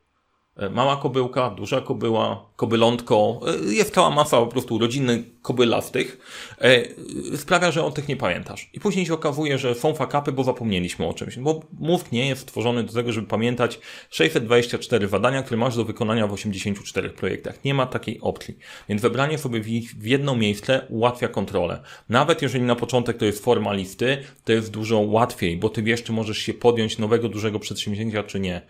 mała 0.71 0.97
kobyłka, 0.97 1.51
duża 1.51 1.81
kobyła, 1.81 2.49
kobylątko, 2.57 3.41
e, 3.69 3.75
jest 3.75 3.95
cała 3.95 4.11
masa 4.11 4.41
po 4.41 4.47
prostu 4.47 4.79
rodziny 4.79 5.25
kobylastych, 5.43 6.19
e, 6.61 7.37
sprawia, 7.37 7.71
że 7.71 7.85
o 7.85 7.91
tych 7.91 8.09
nie 8.09 8.17
pamiętasz. 8.17 8.71
I 8.73 8.81
później 8.81 9.07
się 9.07 9.15
okazuje, 9.15 9.59
że 9.59 9.75
są 9.75 9.95
fakapy, 9.95 10.33
bo 10.33 10.45
zapomnieliśmy 10.45 11.07
o 11.07 11.15
czymś. 11.15 11.39
Bo 11.39 11.61
mózg 11.79 12.13
nie 12.13 12.29
jest 12.29 12.43
stworzony 12.43 12.83
do 12.83 12.93
tego, 12.93 13.13
żeby 13.13 13.27
pamiętać 13.27 13.81
624 14.11 15.09
zadania, 15.09 15.43
które 15.43 15.57
masz 15.57 15.77
do 15.77 15.85
wykonania 15.85 16.27
w 16.27 16.33
84 16.33 17.11
projektach. 17.11 17.65
Nie 17.65 17.75
ma 17.75 17.87
takiej 17.87 18.21
opcji. 18.21 18.59
Więc 18.89 19.03
wybranie 19.03 19.39
sobie 19.39 19.61
w 19.99 20.07
jedno 20.07 20.37
miejsce 20.37 20.87
ułatwia 20.89 21.29
kontrolę. 21.29 21.83
Nawet 22.09 22.43
jeżeli 22.43 22.65
na 22.65 22.77
początek 22.77 23.17
to 23.17 23.25
jest 23.25 23.45
forma 23.45 23.73
listy, 23.73 24.19
to 24.45 24.53
jest 24.53 24.71
dużo 24.71 24.99
łatwiej, 24.99 25.57
bo 25.57 25.69
ty 25.69 25.83
wiesz, 25.83 26.03
czy 26.03 26.13
możesz 26.13 26.39
się 26.39 26.55
podjąć 26.55 26.99
nowego, 26.99 27.29
dużego 27.29 27.59
przedsięwzięcia, 27.59 28.23
czy 28.23 28.41
nie. 28.41 28.63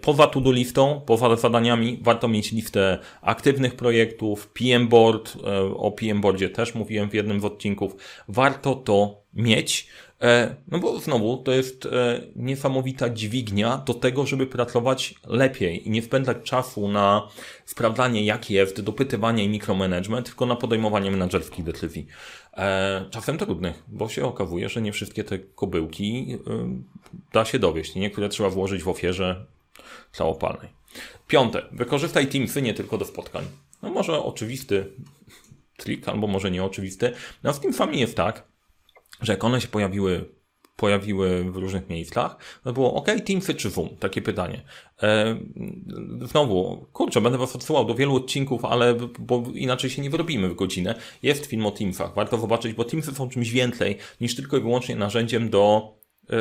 Poza 0.00 0.26
to-do 0.26 0.52
listą, 0.52 1.00
poza 1.06 1.17
zadaniami 1.36 1.98
warto 2.02 2.28
mieć 2.28 2.52
listę 2.52 2.98
aktywnych 3.22 3.74
projektów, 3.76 4.48
PM 4.48 4.88
Board, 4.88 5.36
e, 5.36 5.60
o 5.74 5.92
PM 5.92 6.20
Boardzie 6.20 6.50
też 6.50 6.74
mówiłem 6.74 7.10
w 7.10 7.14
jednym 7.14 7.40
z 7.40 7.44
odcinków. 7.44 7.96
Warto 8.28 8.74
to 8.74 9.22
mieć, 9.34 9.88
e, 10.22 10.56
no 10.68 10.78
bo 10.78 10.98
znowu 10.98 11.36
to 11.36 11.52
jest 11.52 11.86
e, 11.86 12.20
niesamowita 12.36 13.10
dźwignia 13.10 13.76
do 13.86 13.94
tego, 13.94 14.26
żeby 14.26 14.46
pracować 14.46 15.14
lepiej 15.26 15.88
i 15.88 15.90
nie 15.90 16.02
spędzać 16.02 16.36
czasu 16.44 16.88
na 16.88 17.28
sprawdzanie 17.64 18.24
jak 18.24 18.50
jest, 18.50 18.80
dopytywanie 18.80 19.44
i 19.44 19.48
mikromanagement, 19.48 20.26
tylko 20.26 20.46
na 20.46 20.56
podejmowanie 20.56 21.10
menedżerskich 21.10 21.64
decyzji. 21.64 22.06
Czasem 23.10 23.38
trudnych, 23.38 23.82
bo 23.88 24.08
się 24.08 24.24
okazuje, 24.24 24.68
że 24.68 24.82
nie 24.82 24.92
wszystkie 24.92 25.24
te 25.24 25.38
kobyłki 25.38 26.38
da 27.32 27.44
się 27.44 27.58
dowieść. 27.58 27.94
Niektóre 27.94 28.28
trzeba 28.28 28.50
włożyć 28.50 28.82
w 28.82 28.88
ofierze 28.88 29.46
całopalnej. 30.12 30.77
Piąte, 31.26 31.62
wykorzystaj 31.72 32.26
Teamsy 32.26 32.62
nie 32.62 32.74
tylko 32.74 32.98
do 32.98 33.04
spotkań. 33.04 33.44
No 33.82 33.90
może 33.90 34.24
oczywisty 34.24 34.92
trik, 35.76 36.08
albo 36.08 36.26
może 36.26 36.50
nieoczywisty. 36.50 37.12
No 37.42 37.52
z 37.52 37.60
Teamsami 37.60 38.00
jest 38.00 38.16
tak, 38.16 38.48
że 39.20 39.32
jak 39.32 39.44
one 39.44 39.60
się 39.60 39.68
pojawiły 39.68 40.38
pojawiły 40.78 41.52
w 41.52 41.56
różnych 41.56 41.88
miejscach, 41.88 42.36
to 42.64 42.72
było 42.72 42.94
ok, 42.94 43.06
Teamsy 43.26 43.54
czy 43.54 43.70
Zoom? 43.70 43.88
Takie 44.00 44.22
pytanie. 44.22 44.62
E, 45.02 45.38
znowu, 46.22 46.86
kurczę, 46.92 47.20
będę 47.20 47.38
was 47.38 47.56
odsyłał 47.56 47.84
do 47.84 47.94
wielu 47.94 48.16
odcinków, 48.16 48.64
ale 48.64 48.94
bo 49.18 49.44
inaczej 49.54 49.90
się 49.90 50.02
nie 50.02 50.10
wyrobimy 50.10 50.48
w 50.48 50.54
godzinę. 50.54 50.94
Jest 51.22 51.46
film 51.46 51.66
o 51.66 51.70
Teamsach, 51.70 52.14
warto 52.14 52.38
zobaczyć, 52.38 52.72
bo 52.72 52.84
Teamsy 52.84 53.14
są 53.14 53.28
czymś 53.28 53.50
więcej 53.50 53.96
niż 54.20 54.36
tylko 54.36 54.56
i 54.56 54.60
wyłącznie 54.60 54.96
narzędziem 54.96 55.50
do 55.50 55.94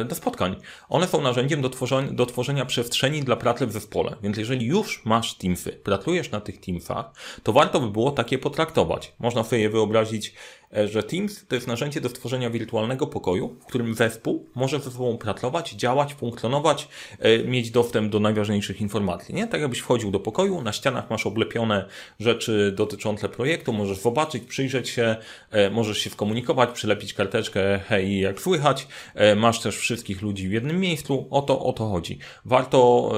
do 0.06 0.16
spotkań. 0.16 0.56
One 0.90 1.08
są 1.08 1.22
narzędziem 1.22 1.62
do 1.62 1.70
tworzenia, 1.70 2.12
do 2.12 2.26
tworzenia 2.26 2.66
przestrzeni 2.66 3.24
dla 3.24 3.36
pracy 3.36 3.68
w 3.68 3.72
zespole. 3.72 4.16
Więc 4.24 4.38
jeżeli 4.38 4.66
już 4.66 5.06
masz 5.06 5.38
Teamsy, 5.38 5.72
pracujesz 5.72 6.32
na 6.32 6.42
tych 6.42 6.60
Teamsach, 6.60 7.12
to 7.44 7.54
warto 7.54 7.80
by 7.80 7.90
było 7.90 8.12
takie 8.12 8.38
potraktować. 8.38 9.14
Można 9.20 9.44
sobie 9.44 9.62
je 9.62 9.70
wyobrazić 9.70 10.34
E, 10.34 10.57
że 10.86 11.04
Teams 11.04 11.46
to 11.48 11.56
jest 11.56 11.68
narzędzie 11.68 12.02
do 12.02 12.10
stworzenia 12.10 12.50
wirtualnego 12.50 13.08
pokoju, 13.08 13.56
w 13.62 13.66
którym 13.66 13.96
zespół 13.96 14.50
może 14.56 14.80
ze 14.80 14.92
sobą 14.92 15.18
pracować, 15.18 15.72
działać, 15.72 16.14
funkcjonować, 16.14 16.88
e, 17.20 17.44
mieć 17.44 17.72
dostęp 17.72 18.12
do 18.12 18.20
najważniejszych 18.20 18.82
informacji. 18.82 19.36
Nie? 19.36 19.48
Tak 19.48 19.62
jakbyś 19.62 19.80
wchodził 19.80 20.12
do 20.12 20.20
pokoju, 20.20 20.62
na 20.62 20.74
ścianach 20.74 21.10
masz 21.10 21.28
oblepione 21.28 21.86
rzeczy 22.20 22.74
dotyczące 22.76 23.30
projektu, 23.30 23.74
możesz 23.74 23.98
zobaczyć, 23.98 24.44
przyjrzeć 24.44 24.90
się, 24.90 25.16
e, 25.52 25.70
możesz 25.70 25.98
się 25.98 26.10
skomunikować, 26.10 26.70
przylepić 26.70 27.14
karteczkę, 27.14 27.80
hej, 27.88 28.20
jak 28.20 28.42
słychać, 28.42 28.88
masz 29.36 29.60
też 29.60 29.78
wszystkich 29.78 30.22
ludzi 30.22 30.50
w 30.50 30.52
jednym 30.52 30.80
miejscu, 30.80 31.28
o 31.30 31.42
to, 31.42 31.60
o 31.60 31.74
to 31.74 31.90
chodzi. 31.90 32.20
Warto, 32.46 33.12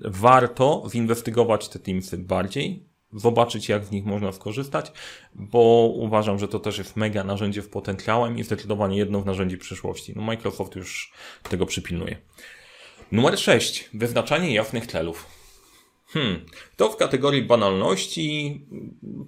warto 0.00 0.84
zinwestygować 0.90 1.68
te 1.68 1.78
Teamsy 1.78 2.18
bardziej, 2.18 2.87
zobaczyć, 3.12 3.68
jak 3.68 3.84
z 3.84 3.90
nich 3.90 4.04
można 4.04 4.32
skorzystać, 4.32 4.92
bo 5.34 5.92
uważam, 5.94 6.38
że 6.38 6.48
to 6.48 6.58
też 6.58 6.78
jest 6.78 6.96
mega 6.96 7.24
narzędzie 7.24 7.62
w 7.62 7.68
potencjałem 7.68 8.38
i 8.38 8.44
zdecydowanie 8.44 8.98
jedno 8.98 9.22
z 9.22 9.24
narzędzi 9.24 9.58
przyszłości. 9.58 10.12
No 10.16 10.22
Microsoft 10.22 10.76
już 10.76 11.12
tego 11.42 11.66
przypilnuje. 11.66 12.16
Numer 13.12 13.38
6. 13.38 13.90
Wyznaczanie 13.94 14.54
jasnych 14.54 14.86
celów. 14.86 15.26
Hmm, 16.06 16.46
to 16.78 16.90
w 16.90 16.96
kategorii 16.96 17.42
banalności 17.42 18.60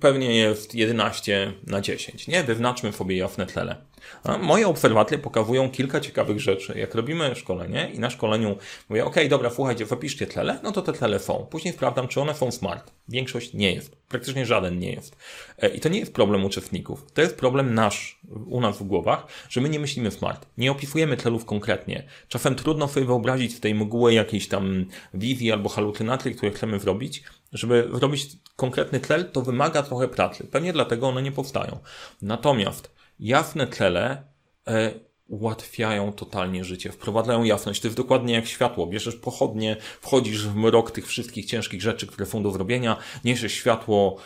pewnie 0.01 0.37
jest 0.37 0.75
11 0.75 1.53
na 1.67 1.81
10. 1.81 2.29
Nie, 2.29 2.45
wyznaczmy 2.45 2.93
sobie 2.93 3.17
jasne 3.17 3.47
cele. 3.47 3.77
A 4.25 4.39
moje 4.39 4.69
obserwacje 4.69 5.19
pokazują 5.19 5.71
kilka 5.71 6.01
ciekawych 6.01 6.41
rzeczy. 6.41 6.79
Jak 6.79 6.95
robimy 6.95 7.35
szkolenie 7.35 7.91
i 7.95 7.99
na 7.99 8.11
szkoleniu 8.11 8.57
mówię, 8.89 9.05
ok, 9.05 9.17
dobra, 9.29 9.51
słuchajcie, 9.51 9.87
zapiszcie 9.87 10.27
cele, 10.27 10.61
no 10.63 10.73
to 10.73 10.83
te 10.83 10.93
cele 10.93 11.19
są. 11.19 11.47
Później 11.51 11.75
sprawdzam, 11.75 12.09
czy 12.09 12.21
one 12.21 12.35
są 12.35 12.51
smart. 12.51 12.93
Większość 13.09 13.55
nie 13.55 13.75
jest. 13.75 13.97
Praktycznie 14.09 14.47
żaden 14.47 14.79
nie 14.79 14.93
jest. 14.93 15.17
E, 15.59 15.69
I 15.69 15.81
to 15.81 15.89
nie 15.89 15.99
jest 15.99 16.15
problem 16.15 16.45
uczestników. 16.45 17.07
To 17.15 17.23
jest 17.23 17.37
problem 17.37 17.75
nasz, 17.75 18.21
u 18.47 18.61
nas 18.61 18.79
w 18.79 18.83
głowach, 18.83 19.27
że 19.49 19.61
my 19.61 19.69
nie 19.69 19.81
myślimy 19.81 20.11
smart. 20.11 20.47
Nie 20.59 20.73
opisujemy 20.73 21.17
celów 21.17 21.45
konkretnie. 21.45 22.05
Czasem 22.29 22.55
trudno 22.55 22.89
sobie 22.89 23.07
wyobrazić 23.07 23.55
w 23.55 23.61
tej 23.61 23.75
mgły 23.75 24.15
jakiejś 24.15 24.49
tam 24.49 24.87
wizji 25.15 25.53
albo 25.53 25.69
halucynacji, 25.69 26.35
które 26.35 26.53
chcemy 26.53 26.79
zrobić. 26.79 27.23
Żeby 27.53 27.91
zrobić 27.95 28.37
konkretny 28.57 29.01
cel, 29.01 29.31
to 29.31 29.43
wymaga 29.43 29.83
trochę 29.83 30.09
pracy. 30.09 30.45
Pewnie 30.45 30.73
dlatego 30.73 31.09
one 31.09 31.23
nie 31.23 31.33
powstają. 31.33 31.79
Natomiast 32.23 32.95
jasne 33.19 33.67
cele 33.67 34.25
e, 34.67 35.10
ułatwiają 35.31 36.13
totalnie 36.13 36.65
życie, 36.65 36.93
wprowadzają 36.93 37.45
jasność. 37.45 37.81
To 37.81 37.89
jest 37.89 37.97
dokładnie 37.97 38.35
jak 38.35 38.47
światło. 38.47 38.87
Bierzesz 38.87 39.17
pochodnie, 39.17 39.77
wchodzisz 40.01 40.47
w 40.47 40.57
mrok 40.57 40.91
tych 40.91 41.07
wszystkich 41.07 41.47
ciężkich 41.47 41.83
rzeczy, 41.83 42.07
które 42.07 42.27
są 42.27 42.43
do 42.43 42.51
zrobienia, 42.51 42.97
niesiesz 43.25 43.53
światło 43.53 44.17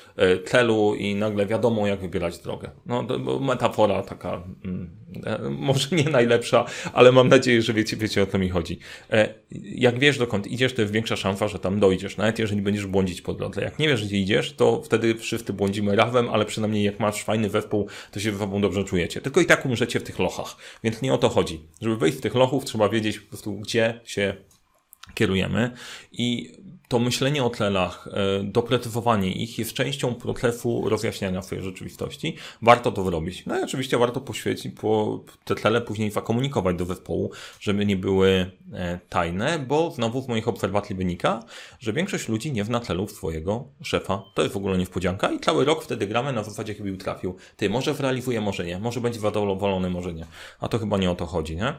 celu 0.47 0.95
i 0.95 1.15
nagle 1.15 1.47
wiadomo, 1.47 1.87
jak 1.87 2.01
wybierać 2.01 2.39
drogę. 2.39 2.71
No, 2.87 3.07
metafora 3.41 4.03
taka, 4.03 4.43
mm, 4.65 4.91
e, 5.27 5.39
może 5.51 5.97
nie 5.97 6.05
najlepsza, 6.05 6.65
ale 6.93 7.13
mam 7.13 7.29
nadzieję, 7.29 7.63
że 7.63 7.73
wiecie, 7.73 7.97
wiecie 7.97 8.23
o 8.23 8.27
co 8.27 8.39
mi 8.39 8.49
chodzi. 8.49 8.79
E, 9.11 9.35
jak 9.65 9.99
wiesz, 9.99 10.19
dokąd 10.19 10.47
idziesz, 10.47 10.75
to 10.75 10.83
jest 10.83 10.93
większa 10.93 11.17
szansa, 11.17 11.49
że 11.49 11.59
tam 11.59 11.81
dojdziesz, 11.81 12.17
nawet 12.17 12.39
jeżeli 12.39 12.63
będziesz 12.63 12.87
błądzić 12.87 13.23
po 13.23 13.35
drodze. 13.35 13.63
Jak 13.63 13.79
nie 13.79 13.89
wiesz, 13.89 14.07
gdzie 14.07 14.17
idziesz, 14.17 14.53
to 14.53 14.83
wtedy 14.83 15.15
wszyscy 15.15 15.53
błądzimy 15.53 15.97
razem, 15.97 16.29
ale 16.31 16.45
przynajmniej 16.45 16.85
jak 16.85 17.01
masz 17.01 17.25
fajny 17.25 17.51
zespół, 17.51 17.89
to 18.11 18.21
się 18.21 18.33
ze 18.33 18.39
sobą 18.39 18.61
dobrze 18.61 18.85
czujecie. 18.85 19.21
Tylko 19.21 19.41
i 19.41 19.47
tak 19.47 19.67
umrzecie 19.67 20.01
w 20.01 20.03
tych 20.03 20.19
lochach. 20.19 20.57
Więc 20.85 20.94
nie 21.03 21.15
o 21.15 21.19
to 21.19 21.29
chodzi. 21.29 21.69
Żeby 21.81 21.97
wyjść 21.97 22.19
z 22.19 22.21
tych 22.21 22.35
lochów, 22.35 22.65
trzeba 22.65 22.89
wiedzieć 22.89 23.19
po 23.19 23.29
prostu, 23.29 23.53
gdzie 23.53 24.01
się 24.05 24.37
kierujemy 25.15 25.71
i 26.13 26.53
to 26.89 26.99
myślenie 26.99 27.45
o 27.45 27.51
celach, 27.51 28.09
e, 28.13 28.43
doprecyzowanie 28.45 29.33
ich 29.33 29.59
jest 29.59 29.73
częścią 29.73 30.15
procesu 30.15 30.89
rozjaśniania 30.89 31.43
swojej 31.43 31.65
rzeczywistości. 31.65 32.37
Warto 32.63 32.93
to 32.93 33.05
zrobić. 33.05 33.47
No 33.47 33.61
i 33.61 33.63
oczywiście 33.63 33.99
warto 33.99 34.21
poświęcić, 34.21 34.75
po 34.81 35.21
te 35.45 35.55
cele 35.55 35.81
później 35.81 36.11
zakomunikować 36.11 36.77
do 36.77 36.85
zespołu, 36.85 37.31
żeby 37.61 37.87
nie 37.87 37.97
były 37.97 38.51
e, 38.73 38.99
tajne, 39.09 39.59
bo 39.59 39.91
znowu 39.91 40.23
z 40.23 40.29
moich 40.29 40.49
obserwacji 40.49 40.97
wynika, 40.97 41.43
że 41.81 41.93
większość 41.93 42.29
ludzi 42.29 42.53
nie 42.53 42.65
zna 42.65 42.81
celów 42.81 43.13
swojego 43.13 43.65
szefa. 43.83 44.23
To 44.35 44.43
jest 44.43 44.55
w 44.55 44.57
ogóle 44.57 44.79
niespodzianka 44.79 45.33
i 45.33 45.41
cały 45.41 45.65
rok 45.65 45.85
wtedy 45.85 46.07
gramy 46.07 46.33
na 46.33 46.43
zasadzie, 46.43 46.75
chybił 46.75 46.97
trafił. 46.97 47.37
Ty, 47.57 47.71
może 47.71 47.95
zrealizuje, 47.95 48.41
może 48.41 48.65
nie. 48.65 48.79
Może 48.79 49.01
będzie 49.01 49.21
zadowolony, 49.21 49.91
może 49.91 50.15
nie. 50.15 50.27
A 50.61 50.69
to 50.69 50.79
chyba 50.79 50.99
nie 50.99 51.11
o 51.11 51.15
to 51.15 51.27
chodzi, 51.27 51.57
nie? 51.57 51.75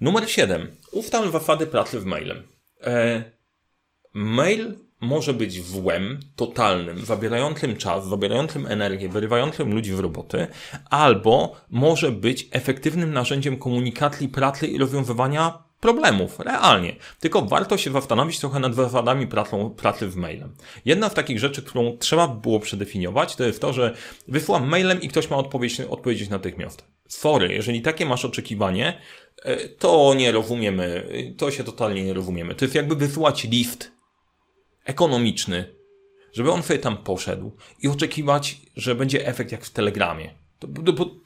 Numer 0.00 0.30
7. 0.30 0.76
Ustal 0.92 1.32
zasady 1.32 1.66
pracy 1.66 2.00
w 2.00 2.04
mailem. 2.04 2.42
E, 2.80 3.35
Mail 4.16 4.74
może 5.00 5.34
być 5.34 5.60
włem 5.60 6.20
totalnym, 6.36 7.04
zabierającym 7.04 7.76
czas, 7.76 8.08
zabierającym 8.08 8.66
energię, 8.66 9.08
wyrywającym 9.08 9.74
ludzi 9.74 9.92
w 9.92 10.00
roboty, 10.00 10.46
albo 10.90 11.56
może 11.70 12.12
być 12.12 12.48
efektywnym 12.50 13.12
narzędziem 13.12 13.58
komunikacji, 13.58 14.28
pracy 14.28 14.66
i 14.66 14.78
rozwiązywania 14.78 15.58
problemów, 15.80 16.40
realnie. 16.40 16.96
Tylko 17.20 17.42
warto 17.42 17.76
się 17.76 17.92
zastanowić 17.92 18.40
trochę 18.40 18.60
nad 18.60 18.74
zasadami 18.74 19.26
pracą, 19.26 19.70
pracy 19.70 20.08
w 20.08 20.16
mailem. 20.16 20.54
Jedna 20.84 21.08
z 21.08 21.14
takich 21.14 21.38
rzeczy, 21.38 21.62
którą 21.62 21.96
trzeba 21.98 22.28
było 22.28 22.60
przedefiniować, 22.60 23.36
to 23.36 23.44
jest 23.44 23.60
to, 23.60 23.72
że 23.72 23.94
wysłam 24.28 24.68
mailem 24.68 25.02
i 25.02 25.08
ktoś 25.08 25.30
ma 25.30 25.36
odpowiedzieć, 25.36 25.80
odpowiedzieć 25.80 26.28
natychmiast. 26.28 26.84
Sorry, 27.08 27.54
jeżeli 27.54 27.82
takie 27.82 28.06
masz 28.06 28.24
oczekiwanie, 28.24 28.98
e, 29.42 29.68
to 29.68 30.14
nie 30.14 30.32
rozumiemy, 30.32 31.06
to 31.36 31.50
się 31.50 31.64
totalnie 31.64 32.04
nie 32.04 32.14
rozumiemy. 32.14 32.54
To 32.54 32.64
jest 32.64 32.74
jakby 32.74 32.96
wysłać 32.96 33.44
list 33.44 33.95
ekonomiczny, 34.86 35.74
żeby 36.32 36.52
on 36.52 36.62
sobie 36.62 36.78
tam 36.78 36.96
poszedł 36.96 37.56
i 37.82 37.88
oczekiwać, 37.88 38.60
że 38.76 38.94
będzie 38.94 39.26
efekt 39.26 39.52
jak 39.52 39.64
w 39.64 39.70
Telegramie. 39.70 40.45
To, 40.58 40.68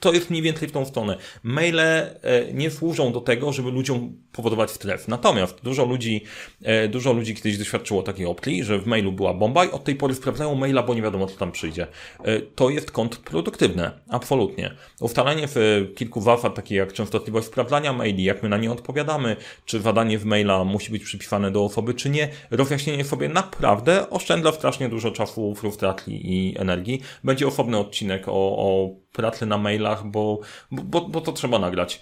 to 0.00 0.12
jest 0.12 0.30
mniej 0.30 0.42
więcej 0.42 0.68
w 0.68 0.72
tą 0.72 0.84
stronę. 0.84 1.16
Maile 1.42 1.80
e, 1.80 2.12
nie 2.52 2.70
służą 2.70 3.12
do 3.12 3.20
tego, 3.20 3.52
żeby 3.52 3.70
ludziom 3.70 4.12
powodować 4.32 4.70
stres. 4.70 5.08
Natomiast 5.08 5.60
dużo 5.62 5.84
ludzi, 5.84 6.24
e, 6.62 6.88
dużo 6.88 7.12
ludzi 7.12 7.34
kiedyś 7.34 7.58
doświadczyło 7.58 8.02
takiej 8.02 8.26
opcji, 8.26 8.64
że 8.64 8.78
w 8.78 8.86
mailu 8.86 9.12
była 9.12 9.34
bomba 9.34 9.64
i 9.64 9.70
od 9.70 9.84
tej 9.84 9.94
pory 9.94 10.14
sprawdzają 10.14 10.54
maila, 10.54 10.82
bo 10.82 10.94
nie 10.94 11.02
wiadomo, 11.02 11.26
co 11.26 11.36
tam 11.36 11.52
przyjdzie. 11.52 11.86
E, 12.24 12.40
to 12.40 12.70
jest 12.70 12.90
kontrproduktywne. 12.90 13.90
Absolutnie. 14.08 14.74
Ustalenie 15.00 15.48
w 15.54 15.86
kilku 15.96 16.20
zasad, 16.20 16.54
takie 16.54 16.74
jak 16.74 16.92
częstotliwość 16.92 17.46
sprawdzania 17.46 17.92
maili, 17.92 18.24
jak 18.24 18.42
my 18.42 18.48
na 18.48 18.56
nie 18.56 18.72
odpowiadamy, 18.72 19.36
czy 19.64 19.80
zadanie 19.80 20.18
w 20.18 20.24
maila 20.24 20.64
musi 20.64 20.92
być 20.92 21.04
przypisane 21.04 21.50
do 21.50 21.64
osoby, 21.64 21.94
czy 21.94 22.10
nie, 22.10 22.28
rozjaśnienie 22.50 23.04
sobie 23.04 23.28
naprawdę 23.28 24.10
oszczędza 24.10 24.52
strasznie 24.52 24.88
dużo 24.88 25.10
czasu, 25.10 25.54
frustracji 25.54 26.20
i 26.32 26.58
energii. 26.58 27.02
Będzie 27.24 27.46
osobny 27.46 27.78
odcinek 27.78 28.28
o, 28.28 28.32
o 28.32 28.90
pracy 29.12 29.46
na 29.46 29.58
mailach, 29.58 30.06
bo, 30.06 30.40
bo, 30.70 31.00
bo 31.00 31.20
to 31.20 31.32
trzeba 31.32 31.58
nagrać. 31.58 32.00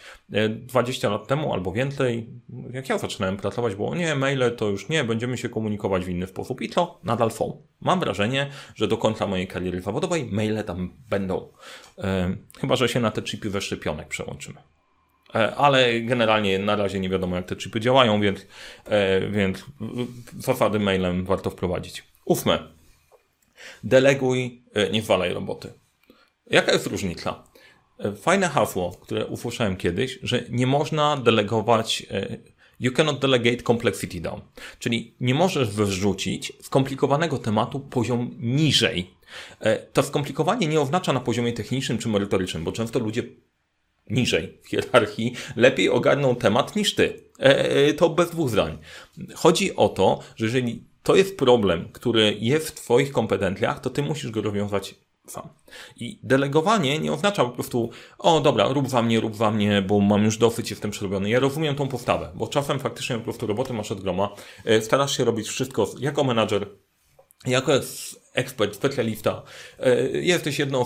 20 0.50 1.08
e, 1.08 1.10
lat 1.10 1.26
temu 1.26 1.52
albo 1.52 1.72
więcej, 1.72 2.26
jak 2.72 2.88
ja 2.88 2.98
zaczynałem 2.98 3.36
pracować, 3.36 3.74
było 3.74 3.94
nie, 3.94 4.14
maile 4.14 4.56
to 4.56 4.68
już 4.68 4.88
nie, 4.88 5.04
będziemy 5.04 5.38
się 5.38 5.48
komunikować 5.48 6.04
w 6.04 6.08
inny 6.08 6.26
sposób 6.26 6.60
i 6.62 6.68
to 6.68 7.00
nadal 7.04 7.30
są. 7.30 7.62
Mam 7.80 8.00
wrażenie, 8.00 8.50
że 8.74 8.88
do 8.88 8.96
końca 8.96 9.26
mojej 9.26 9.46
kariery 9.46 9.80
zawodowej 9.80 10.28
maile 10.32 10.64
tam 10.64 10.94
będą. 11.10 11.48
E, 11.98 12.36
chyba, 12.60 12.76
że 12.76 12.88
się 12.88 13.00
na 13.00 13.10
te 13.10 13.22
chipy 13.22 13.50
we 13.50 13.60
szczepionek 13.60 14.08
przełączymy. 14.08 14.60
E, 15.34 15.56
ale 15.56 16.00
generalnie 16.00 16.58
na 16.58 16.76
razie 16.76 17.00
nie 17.00 17.08
wiadomo, 17.08 17.36
jak 17.36 17.46
te 17.46 17.56
chipy 17.56 17.80
działają, 17.80 18.20
więc, 18.20 18.46
więc 19.30 19.64
zasady 20.38 20.78
mailem 20.78 21.24
warto 21.24 21.50
wprowadzić. 21.50 22.04
Ósme. 22.24 22.58
Deleguj, 23.84 24.62
nie 24.92 25.02
walaj 25.02 25.34
roboty. 25.34 25.72
Jaka 26.50 26.72
jest 26.72 26.86
różnica? 26.86 27.44
Fajne 28.16 28.48
hasło, 28.48 28.96
które 29.00 29.26
usłyszałem 29.26 29.76
kiedyś, 29.76 30.18
że 30.22 30.44
nie 30.50 30.66
można 30.66 31.16
delegować 31.16 32.06
e, 32.10 32.38
You 32.80 32.92
cannot 32.92 33.18
delegate 33.18 33.62
complexity 33.62 34.20
down. 34.20 34.40
Czyli 34.78 35.14
nie 35.20 35.34
możesz 35.34 35.70
wyrzucić 35.70 36.52
skomplikowanego 36.62 37.38
tematu 37.38 37.80
poziom 37.80 38.30
niżej. 38.38 39.10
E, 39.60 39.76
to 39.76 40.02
skomplikowanie 40.02 40.66
nie 40.68 40.80
oznacza 40.80 41.12
na 41.12 41.20
poziomie 41.20 41.52
technicznym 41.52 41.98
czy 41.98 42.08
merytorycznym, 42.08 42.64
bo 42.64 42.72
często 42.72 42.98
ludzie 42.98 43.22
niżej 44.10 44.58
w 44.62 44.68
hierarchii 44.68 45.34
lepiej 45.56 45.88
ogarną 45.90 46.36
temat 46.36 46.76
niż 46.76 46.94
ty. 46.94 47.20
E, 47.38 47.92
to 47.92 48.10
bez 48.10 48.30
dwóch 48.30 48.50
zdań. 48.50 48.78
Chodzi 49.34 49.76
o 49.76 49.88
to, 49.88 50.20
że 50.36 50.44
jeżeli 50.44 50.84
to 51.02 51.16
jest 51.16 51.36
problem, 51.36 51.88
który 51.92 52.36
jest 52.40 52.68
w 52.68 52.74
twoich 52.74 53.12
kompetencjach, 53.12 53.80
to 53.80 53.90
ty 53.90 54.02
musisz 54.02 54.30
go 54.30 54.42
rozwiązać 54.42 54.94
sam. 55.30 55.48
I 55.96 56.20
delegowanie 56.22 56.98
nie 56.98 57.12
oznacza 57.12 57.44
po 57.44 57.50
prostu, 57.50 57.90
o 58.18 58.40
dobra, 58.40 58.68
rób 58.68 58.88
za 58.88 59.02
mnie, 59.02 59.20
rób 59.20 59.36
za 59.36 59.50
mnie, 59.50 59.82
bo 59.82 60.00
mam 60.00 60.24
już 60.24 60.38
dosyć, 60.38 60.70
jestem 60.70 60.90
przerobiony. 60.90 61.30
Ja 61.30 61.40
rozumiem 61.40 61.74
tą 61.74 61.88
postawę, 61.88 62.32
bo 62.34 62.46
czasem 62.46 62.78
faktycznie 62.78 63.16
po 63.16 63.24
prostu 63.24 63.46
roboty 63.46 63.72
masz 63.72 63.92
od 63.92 64.00
groma, 64.00 64.34
e, 64.64 64.82
starasz 64.82 65.16
się 65.16 65.24
robić 65.24 65.48
wszystko 65.48 65.90
jako 66.00 66.24
menadżer, 66.24 66.68
jako 67.46 67.72
ekspert, 68.34 68.74
specjalista. 68.74 69.42
E, 69.78 70.00
jesteś 70.08 70.58
jedną 70.58 70.80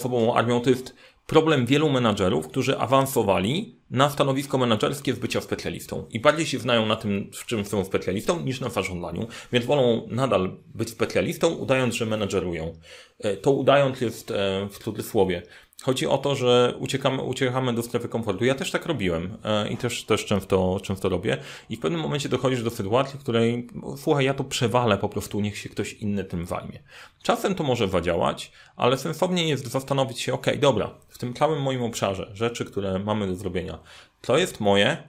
to 0.60 0.70
jest 0.70 0.94
problem 1.26 1.66
wielu 1.66 1.90
menadżerów, 1.90 2.48
którzy 2.48 2.78
awansowali 2.78 3.76
na 3.90 4.10
stanowisko 4.10 4.58
menedżerskie 4.58 5.12
w 5.12 5.18
bycia 5.18 5.40
specjalistą 5.40 6.06
i 6.10 6.20
bardziej 6.20 6.46
się 6.46 6.58
znają 6.58 6.86
na 6.86 6.96
tym, 6.96 7.30
w 7.32 7.46
czym 7.46 7.64
są 7.64 7.84
specjalistą, 7.84 8.40
niż 8.40 8.60
na 8.60 8.68
zarządzaniu, 8.68 9.26
więc 9.52 9.66
wolą 9.66 10.08
nadal 10.10 10.56
być 10.74 10.90
specjalistą, 10.90 11.48
udając, 11.48 11.94
że 11.94 12.06
menedżerują. 12.06 12.72
E, 13.18 13.36
to 13.36 13.50
udając 13.50 14.00
jest 14.00 14.30
e, 14.30 14.68
w 14.70 14.78
cudzysłowie. 14.78 15.42
Chodzi 15.82 16.06
o 16.06 16.18
to, 16.18 16.34
że 16.34 16.74
uciekamy, 16.78 17.22
uciekamy 17.22 17.72
do 17.72 17.82
strefy 17.82 18.08
komfortu. 18.08 18.44
Ja 18.44 18.54
też 18.54 18.70
tak 18.70 18.86
robiłem 18.86 19.38
e, 19.44 19.68
i 19.68 19.76
też, 19.76 20.04
też 20.04 20.24
często, 20.24 20.80
często 20.82 21.08
robię. 21.08 21.38
I 21.70 21.76
w 21.76 21.80
pewnym 21.80 22.00
momencie 22.00 22.28
dochodzisz 22.28 22.62
do 22.62 22.70
sytuacji, 22.70 23.18
w 23.18 23.22
której, 23.22 23.68
słuchaj, 23.96 24.24
ja 24.24 24.34
to 24.34 24.44
przewalę 24.44 24.98
po 24.98 25.08
prostu, 25.08 25.40
niech 25.40 25.58
się 25.58 25.68
ktoś 25.68 25.92
inny 25.92 26.24
tym 26.24 26.46
zajmie. 26.46 26.82
Czasem 27.22 27.54
to 27.54 27.64
może 27.64 27.88
zadziałać, 27.88 28.52
ale 28.76 28.98
sensownie 28.98 29.48
jest 29.48 29.66
zastanowić 29.66 30.20
się, 30.20 30.32
ok, 30.34 30.46
dobra, 30.58 30.94
w 31.08 31.18
tym 31.18 31.34
całym 31.34 31.62
moim 31.62 31.82
obszarze 31.82 32.30
rzeczy, 32.34 32.64
które 32.64 32.98
mamy 32.98 33.26
do 33.26 33.34
zrobienia, 33.34 33.78
co 34.22 34.38
jest 34.38 34.60
moje, 34.60 35.08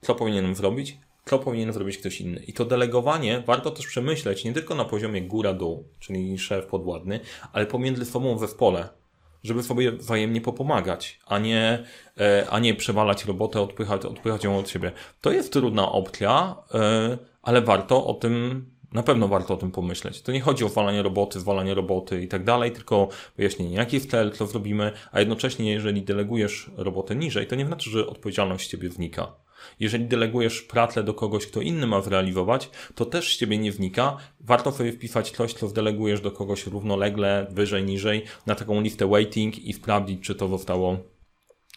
co 0.00 0.14
powinienem 0.14 0.54
zrobić, 0.54 0.98
co 1.24 1.38
powinien 1.38 1.72
zrobić 1.72 1.98
ktoś 1.98 2.20
inny. 2.20 2.44
I 2.46 2.52
to 2.52 2.64
delegowanie 2.64 3.42
warto 3.46 3.70
też 3.70 3.86
przemyśleć 3.86 4.44
nie 4.44 4.52
tylko 4.52 4.74
na 4.74 4.84
poziomie 4.84 5.22
góra-dół, 5.22 5.88
czyli 5.98 6.38
szef 6.38 6.66
podwładny, 6.66 7.20
ale 7.52 7.66
pomiędzy 7.66 8.04
sobą 8.04 8.36
we 8.36 8.48
pole 8.48 8.97
żeby 9.42 9.62
sobie 9.62 9.92
wzajemnie 9.92 10.40
popomagać, 10.40 11.20
a 11.26 11.38
nie, 11.38 11.84
e, 12.20 12.46
a 12.50 12.58
nie 12.58 12.74
przewalać 12.74 13.24
robotę, 13.24 13.60
odpychać, 13.60 14.04
odpychać 14.04 14.44
ją 14.44 14.58
od 14.58 14.68
siebie. 14.68 14.92
To 15.20 15.32
jest 15.32 15.52
trudna 15.52 15.92
opcja, 15.92 16.56
e, 16.74 17.18
ale 17.42 17.62
warto 17.62 18.06
o 18.06 18.14
tym, 18.14 18.66
na 18.92 19.02
pewno 19.02 19.28
warto 19.28 19.54
o 19.54 19.56
tym 19.56 19.70
pomyśleć. 19.70 20.22
To 20.22 20.32
nie 20.32 20.40
chodzi 20.40 20.64
o 20.64 20.68
walanie 20.68 21.02
roboty, 21.02 21.40
zwalanie 21.40 21.74
roboty 21.74 22.22
i 22.22 22.28
tak 22.28 22.44
dalej, 22.44 22.72
tylko 22.72 23.08
wyjaśnienie, 23.36 23.76
jaki 23.76 23.96
jest 23.96 24.10
cel, 24.10 24.32
co 24.32 24.46
zrobimy, 24.46 24.92
a 25.12 25.20
jednocześnie, 25.20 25.72
jeżeli 25.72 26.02
delegujesz 26.02 26.70
robotę 26.76 27.16
niżej, 27.16 27.46
to 27.46 27.56
nie 27.56 27.66
znaczy, 27.66 27.90
że 27.90 28.06
odpowiedzialność 28.06 28.66
z 28.66 28.70
ciebie 28.70 28.90
znika. 28.90 29.32
Jeżeli 29.80 30.04
delegujesz 30.04 30.62
pracę 30.62 31.04
do 31.04 31.14
kogoś, 31.14 31.46
kto 31.46 31.60
inny 31.60 31.86
ma 31.86 32.00
zrealizować, 32.00 32.70
to 32.94 33.04
też 33.04 33.34
z 33.34 33.38
ciebie 33.38 33.58
nie 33.58 33.72
wnika. 33.72 34.16
Warto 34.40 34.72
sobie 34.72 34.92
wpisać 34.92 35.30
coś, 35.30 35.52
co 35.52 35.68
zdelegujesz 35.68 36.20
do 36.20 36.30
kogoś 36.30 36.66
równolegle, 36.66 37.46
wyżej, 37.50 37.84
niżej, 37.84 38.24
na 38.46 38.54
taką 38.54 38.80
listę 38.80 39.06
waiting 39.06 39.58
i 39.58 39.72
sprawdzić, 39.72 40.22
czy 40.22 40.34
to 40.34 40.48
zostało 40.48 40.96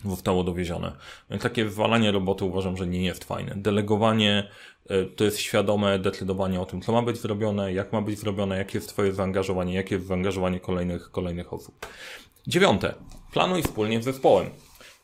zostało 0.05 0.43
dowiezione. 0.43 0.95
Takie 1.41 1.65
wywalanie 1.65 2.11
roboty 2.11 2.45
uważam, 2.45 2.77
że 2.77 2.87
nie 2.87 3.05
jest 3.05 3.23
fajne. 3.23 3.53
Delegowanie 3.55 4.49
e, 4.89 5.05
to 5.05 5.23
jest 5.23 5.39
świadome 5.39 5.99
decydowanie 5.99 6.61
o 6.61 6.65
tym, 6.65 6.81
co 6.81 6.91
ma 6.91 7.01
być 7.01 7.17
zrobione, 7.17 7.73
jak 7.73 7.93
ma 7.93 8.01
być 8.01 8.19
zrobione, 8.19 8.57
jakie 8.57 8.77
jest 8.77 8.89
Twoje 8.89 9.13
zaangażowanie, 9.13 9.73
jakie 9.73 9.95
jest 9.95 10.07
zaangażowanie 10.07 10.59
kolejnych, 10.59 11.11
kolejnych 11.11 11.53
osób. 11.53 11.85
Dziewiąte. 12.47 12.93
Planuj 13.33 13.63
wspólnie 13.63 14.01
z 14.01 14.05
zespołem. 14.05 14.49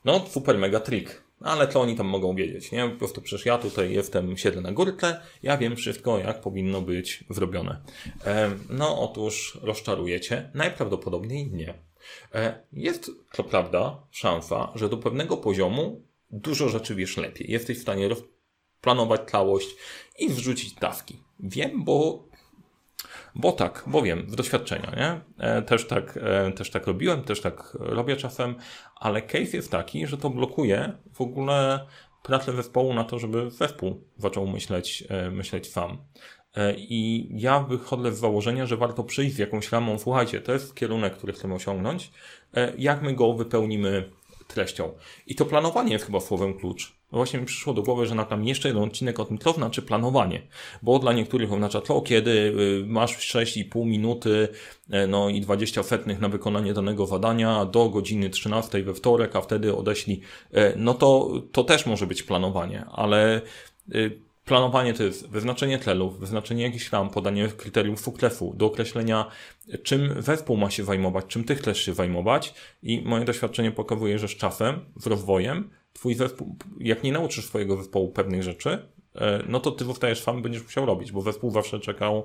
No, 0.06 0.26
super 0.30 0.58
mega 0.58 0.80
trick. 0.80 1.27
Ale 1.42 1.68
co 1.68 1.82
oni 1.82 1.96
tam 1.96 2.08
mogą 2.08 2.36
wiedzieć, 2.36 2.72
nie? 2.72 2.90
Po 2.90 2.98
prostu 2.98 3.22
przecież 3.22 3.46
ja 3.46 3.58
tutaj 3.58 3.94
jestem, 3.94 4.38
siedzę 4.38 4.62
na 4.62 4.72
górce, 4.72 5.22
ja 5.44 5.58
wiem 5.58 5.76
wszystko, 5.76 6.20
jak 6.20 6.42
powinno 6.42 6.82
być 6.82 7.24
zrobione. 7.30 7.82
E, 8.26 8.52
no 8.70 9.02
otóż 9.02 9.58
rozczarujecie? 9.62 10.52
Najprawdopodobniej 10.54 11.52
nie. 11.52 11.74
E, 12.34 12.64
jest, 12.74 13.12
co 13.32 13.44
prawda, 13.44 14.04
szansa, 14.12 14.72
że 14.76 14.90
do 14.90 14.98
pewnego 14.98 15.38
poziomu 15.38 16.02
dużo 16.32 16.70
rzeczy 16.70 16.96
wiesz 16.96 17.18
lepiej. 17.18 17.52
Jesteś 17.52 17.78
w 17.78 17.82
stanie 17.82 18.10
planować 18.82 19.22
całość 19.32 19.76
i 20.20 20.30
wrzucić 20.30 20.74
dawki. 20.74 21.24
Wiem, 21.40 21.84
bo 21.84 22.28
bo 23.38 23.52
tak, 23.52 23.84
bo 23.88 24.02
wiem, 24.02 24.26
z 24.30 24.36
doświadczenia, 24.36 24.92
nie? 24.98 25.44
E, 25.46 25.62
też 25.62 25.88
tak, 25.88 26.20
e, 26.22 26.52
też 26.52 26.72
tak 26.72 26.88
robiłem, 26.88 27.24
też 27.24 27.42
tak 27.42 27.78
robię 27.80 28.16
czasem, 28.16 28.56
ale 28.96 29.22
case 29.22 29.58
jest 29.58 29.72
taki, 29.72 30.08
że 30.08 30.18
to 30.18 30.30
blokuje 30.30 30.94
w 31.14 31.22
ogóle 31.22 31.88
pracę 32.24 32.54
zespołu 32.54 32.94
na 32.94 33.04
to, 33.04 33.20
żeby 33.20 33.52
zespół 33.52 34.04
zaczął 34.18 34.48
myśleć, 34.48 35.04
e, 35.10 35.32
myśleć 35.32 35.72
sam. 35.72 35.98
I 36.78 37.30
ja 37.32 37.60
wychodzę 37.60 38.12
z 38.12 38.20
założenia, 38.20 38.66
że 38.66 38.78
warto 38.78 39.04
przyjść 39.04 39.36
z 39.36 39.38
jakąś 39.38 39.72
ramą, 39.72 40.00
słuchajcie, 40.00 40.42
to 40.42 40.54
jest 40.54 40.76
kierunek, 40.76 41.18
który 41.18 41.34
chcemy 41.34 41.54
osiągnąć, 41.54 42.12
jak 42.78 43.02
my 43.02 43.14
go 43.14 43.34
wypełnimy 43.34 44.10
treścią. 44.48 44.94
I 45.28 45.36
to 45.36 45.46
planowanie 45.46 45.94
jest 45.94 46.06
chyba 46.06 46.20
słowem 46.20 46.54
klucz. 46.54 46.97
Właśnie 47.12 47.40
mi 47.40 47.46
przyszło 47.46 47.74
do 47.74 47.84
głowy, 47.84 48.06
że 48.06 48.16
nagram 48.16 48.44
jeszcze 48.44 48.68
jeden 48.68 48.84
odcinek 48.84 49.20
o 49.20 49.26
tym, 49.26 49.38
co 49.38 49.54
znaczy 49.54 49.82
planowanie. 49.82 50.42
Bo 50.82 51.00
dla 51.00 51.14
niektórych 51.14 51.54
oznacza 51.54 51.82
to, 51.82 52.02
kiedy 52.02 52.32
y, 52.32 52.86
masz 52.88 53.18
6,5 53.36 53.86
minuty 53.86 54.48
e, 54.90 55.08
no 55.08 55.30
i 55.30 55.42
20 55.42 55.84
setnych 55.84 56.20
na 56.20 56.30
wykonanie 56.30 56.74
danego 56.74 57.06
zadania 57.06 57.66
do 57.66 57.90
godziny 57.90 58.30
13 58.30 58.84
we 58.84 58.94
wtorek, 58.94 59.36
a 59.36 59.42
wtedy 59.42 59.76
odeśli. 59.76 60.22
E, 60.52 60.74
no 60.76 60.94
to, 60.94 61.32
to 61.52 61.64
też 61.64 61.86
może 61.86 62.08
być 62.08 62.24
planowanie, 62.24 62.86
ale 62.86 63.42
y, 63.96 64.28
Planowanie 64.48 64.94
to 64.94 65.04
jest 65.04 65.30
wyznaczenie 65.30 65.80
celów, 65.80 66.20
wyznaczenie 66.20 66.64
jakichś 66.64 66.92
ram, 66.92 67.10
podanie 67.10 67.48
kryterium 67.48 67.98
sukcesu, 67.98 68.54
do 68.58 68.66
określenia, 68.66 69.26
czym 69.84 70.22
zespół 70.22 70.58
ma 70.58 70.70
się 70.70 70.84
zajmować, 70.84 71.26
czym 71.26 71.44
ty 71.44 71.56
chcesz 71.56 71.86
się 71.86 71.94
zajmować. 71.94 72.54
I 72.84 73.02
moje 73.02 73.26
doświadczenie 73.26 73.72
pokazuje, 73.72 74.20
że 74.20 74.28
z 74.28 74.32
czasem, 74.32 74.80
z 74.96 75.08
rozwojem, 75.08 75.70
twój 75.98 76.16
zespół, 76.16 76.56
jak 76.80 77.04
nie 77.04 77.12
nauczysz 77.12 77.46
swojego 77.46 77.78
zespołu 77.78 78.12
pewnych 78.12 78.44
rzeczy, 78.44 78.88
e, 79.16 79.44
no 79.48 79.60
to 79.60 79.72
ty 79.72 79.86
zostajesz 79.86 80.22
sam, 80.22 80.42
będziesz 80.42 80.64
musiał 80.64 80.86
robić, 80.86 81.12
bo 81.12 81.22
zespół 81.22 81.52
zawsze 81.52 81.80
czekał 81.80 82.24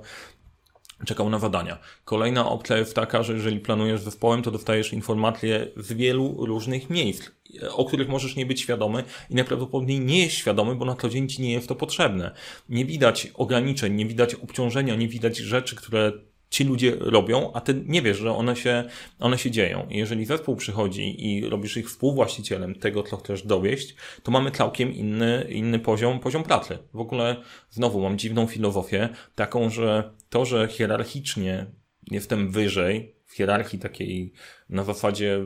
czekał 1.06 1.30
na 1.30 1.38
zadania. 1.38 1.78
Kolejna 2.04 2.48
opcja 2.48 2.76
jest 2.76 2.94
taka, 2.94 3.22
że 3.22 3.32
jeżeli 3.32 3.60
planujesz 3.60 4.00
zespołem, 4.00 4.42
to 4.42 4.50
dostajesz 4.50 4.92
informacje 4.92 5.66
z 5.76 5.92
wielu 5.92 6.46
różnych 6.46 6.90
miejsc, 6.90 7.30
o 7.70 7.84
których 7.84 8.08
możesz 8.08 8.36
nie 8.36 8.46
być 8.46 8.60
świadomy 8.60 9.04
i 9.30 9.34
najprawdopodobniej 9.34 10.00
nie 10.00 10.22
jest 10.22 10.34
świadomy, 10.34 10.74
bo 10.74 10.84
na 10.84 10.96
co 10.96 11.08
dzień 11.08 11.28
ci 11.28 11.42
nie 11.42 11.52
jest 11.52 11.68
to 11.68 11.74
potrzebne. 11.74 12.34
Nie 12.68 12.84
widać 12.84 13.28
ograniczeń, 13.34 13.94
nie 13.94 14.06
widać 14.06 14.34
obciążenia, 14.34 14.94
nie 14.94 15.08
widać 15.08 15.36
rzeczy, 15.36 15.76
które 15.76 16.12
ci 16.52 16.64
ludzie 16.64 16.96
robią, 17.00 17.52
a 17.52 17.60
ty 17.60 17.82
nie 17.86 18.02
wiesz, 18.02 18.16
że 18.16 18.32
one 18.32 18.56
się, 18.56 18.84
one 19.18 19.38
się 19.38 19.50
dzieją. 19.50 19.86
I 19.90 19.98
jeżeli 19.98 20.24
zespół 20.24 20.56
przychodzi 20.56 21.26
i 21.28 21.48
robisz 21.48 21.76
ich 21.76 21.88
współwłaścicielem 21.88 22.74
tego, 22.74 23.02
co 23.02 23.16
chcesz 23.16 23.46
dowieść, 23.46 23.94
to 24.22 24.32
mamy 24.32 24.50
całkiem 24.50 24.94
inny, 24.94 25.46
inny 25.50 25.78
poziom, 25.78 26.20
poziom 26.20 26.42
pracy. 26.42 26.78
W 26.94 27.00
ogóle 27.00 27.36
znowu 27.70 28.00
mam 28.00 28.18
dziwną 28.18 28.46
filozofię, 28.46 29.08
taką, 29.34 29.70
że 29.70 30.10
to, 30.30 30.44
że 30.44 30.68
hierarchicznie 30.68 31.66
jestem 32.10 32.50
wyżej, 32.50 33.14
w 33.26 33.34
hierarchii 33.34 33.78
takiej 33.78 34.32
na 34.68 34.84
zasadzie 34.84 35.44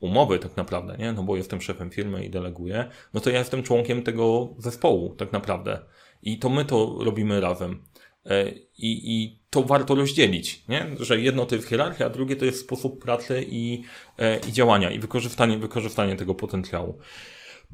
umowy 0.00 0.38
tak 0.38 0.56
naprawdę, 0.56 0.96
nie? 0.98 1.12
No 1.12 1.22
bo 1.22 1.36
jestem 1.36 1.60
szefem 1.60 1.90
firmy 1.90 2.24
i 2.24 2.30
deleguję, 2.30 2.88
no 3.14 3.20
to 3.20 3.30
ja 3.30 3.38
jestem 3.38 3.62
członkiem 3.62 4.02
tego 4.02 4.54
zespołu 4.58 5.14
tak 5.14 5.32
naprawdę. 5.32 5.78
I 6.22 6.38
to 6.38 6.48
my 6.48 6.64
to 6.64 6.96
robimy 7.00 7.40
razem. 7.40 7.82
E, 8.30 8.48
I, 8.78 9.14
I 9.14 9.38
to 9.50 9.62
warto 9.62 9.94
rozdzielić, 9.94 10.62
nie? 10.68 10.86
że 11.00 11.20
jedno 11.20 11.46
to 11.46 11.54
jest 11.54 11.68
hierarchia, 11.68 12.06
a 12.06 12.10
drugie 12.10 12.36
to 12.36 12.44
jest 12.44 12.60
sposób 12.60 13.02
pracy 13.02 13.44
i, 13.48 13.82
e, 14.18 14.38
i 14.48 14.52
działania 14.52 14.90
i 14.90 14.98
wykorzystanie, 14.98 15.58
wykorzystanie 15.58 16.16
tego 16.16 16.34
potencjału. 16.34 16.98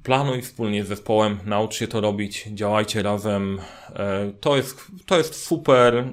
Planuj 0.03 0.43
wspólnie 0.43 0.85
z 0.85 0.88
zespołem, 0.88 1.38
naucz 1.45 1.75
się 1.75 1.88
to 1.88 2.01
robić, 2.01 2.45
działajcie 2.47 3.03
razem. 3.03 3.59
E, 3.97 4.33
to 4.41 4.57
jest, 4.57 4.87
to 5.07 5.19
jest 5.19 5.45
super, 5.45 6.05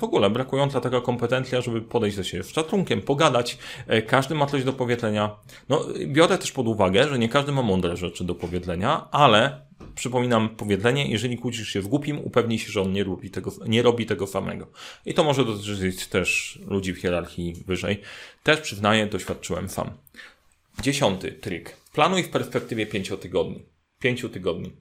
w 0.00 0.04
ogóle 0.04 0.30
brakująca 0.30 0.80
taka 0.80 1.00
kompetencja, 1.00 1.60
żeby 1.60 1.82
podejść 1.82 2.16
do 2.16 2.24
siebie 2.24 2.44
z 2.44 2.50
szacunkiem, 2.50 3.02
pogadać. 3.02 3.58
Każdy 4.06 4.34
ma 4.34 4.46
coś 4.46 4.64
do 4.64 4.72
powiedzenia. 4.72 5.36
No, 5.68 5.84
biorę 6.06 6.38
też 6.38 6.52
pod 6.52 6.68
uwagę, 6.68 7.08
że 7.08 7.18
nie 7.18 7.28
każdy 7.28 7.52
ma 7.52 7.62
mądre 7.62 7.96
rzeczy 7.96 8.24
do 8.24 8.34
powiedzenia, 8.34 9.08
ale 9.10 9.64
przypominam 9.94 10.48
powiedzenie, 10.48 11.10
jeżeli 11.10 11.38
kłócisz 11.38 11.68
się 11.68 11.82
z 11.82 11.86
głupim, 11.86 12.18
upewnij 12.18 12.58
się, 12.58 12.72
że 12.72 12.82
on 12.82 12.92
nie 12.92 13.04
robi 13.04 13.30
tego, 13.30 13.52
nie 13.66 13.82
robi 13.82 14.06
tego 14.06 14.26
samego. 14.26 14.66
I 15.06 15.14
to 15.14 15.24
może 15.24 15.44
dotyczyć 15.44 16.06
też 16.06 16.58
ludzi 16.66 16.92
w 16.92 16.98
hierarchii 16.98 17.64
wyżej. 17.66 18.00
Też 18.42 18.60
przyznaję, 18.60 19.06
doświadczyłem 19.06 19.68
sam. 19.68 19.90
Dziesiąty 20.82 21.32
trik. 21.32 21.76
Planuj 21.92 22.22
w 22.22 22.28
perspektywie 22.28 22.86
pięciu 22.86 23.16
tygodni. 23.16 23.62
Pięciu 24.00 24.28
tygodni. 24.28 24.72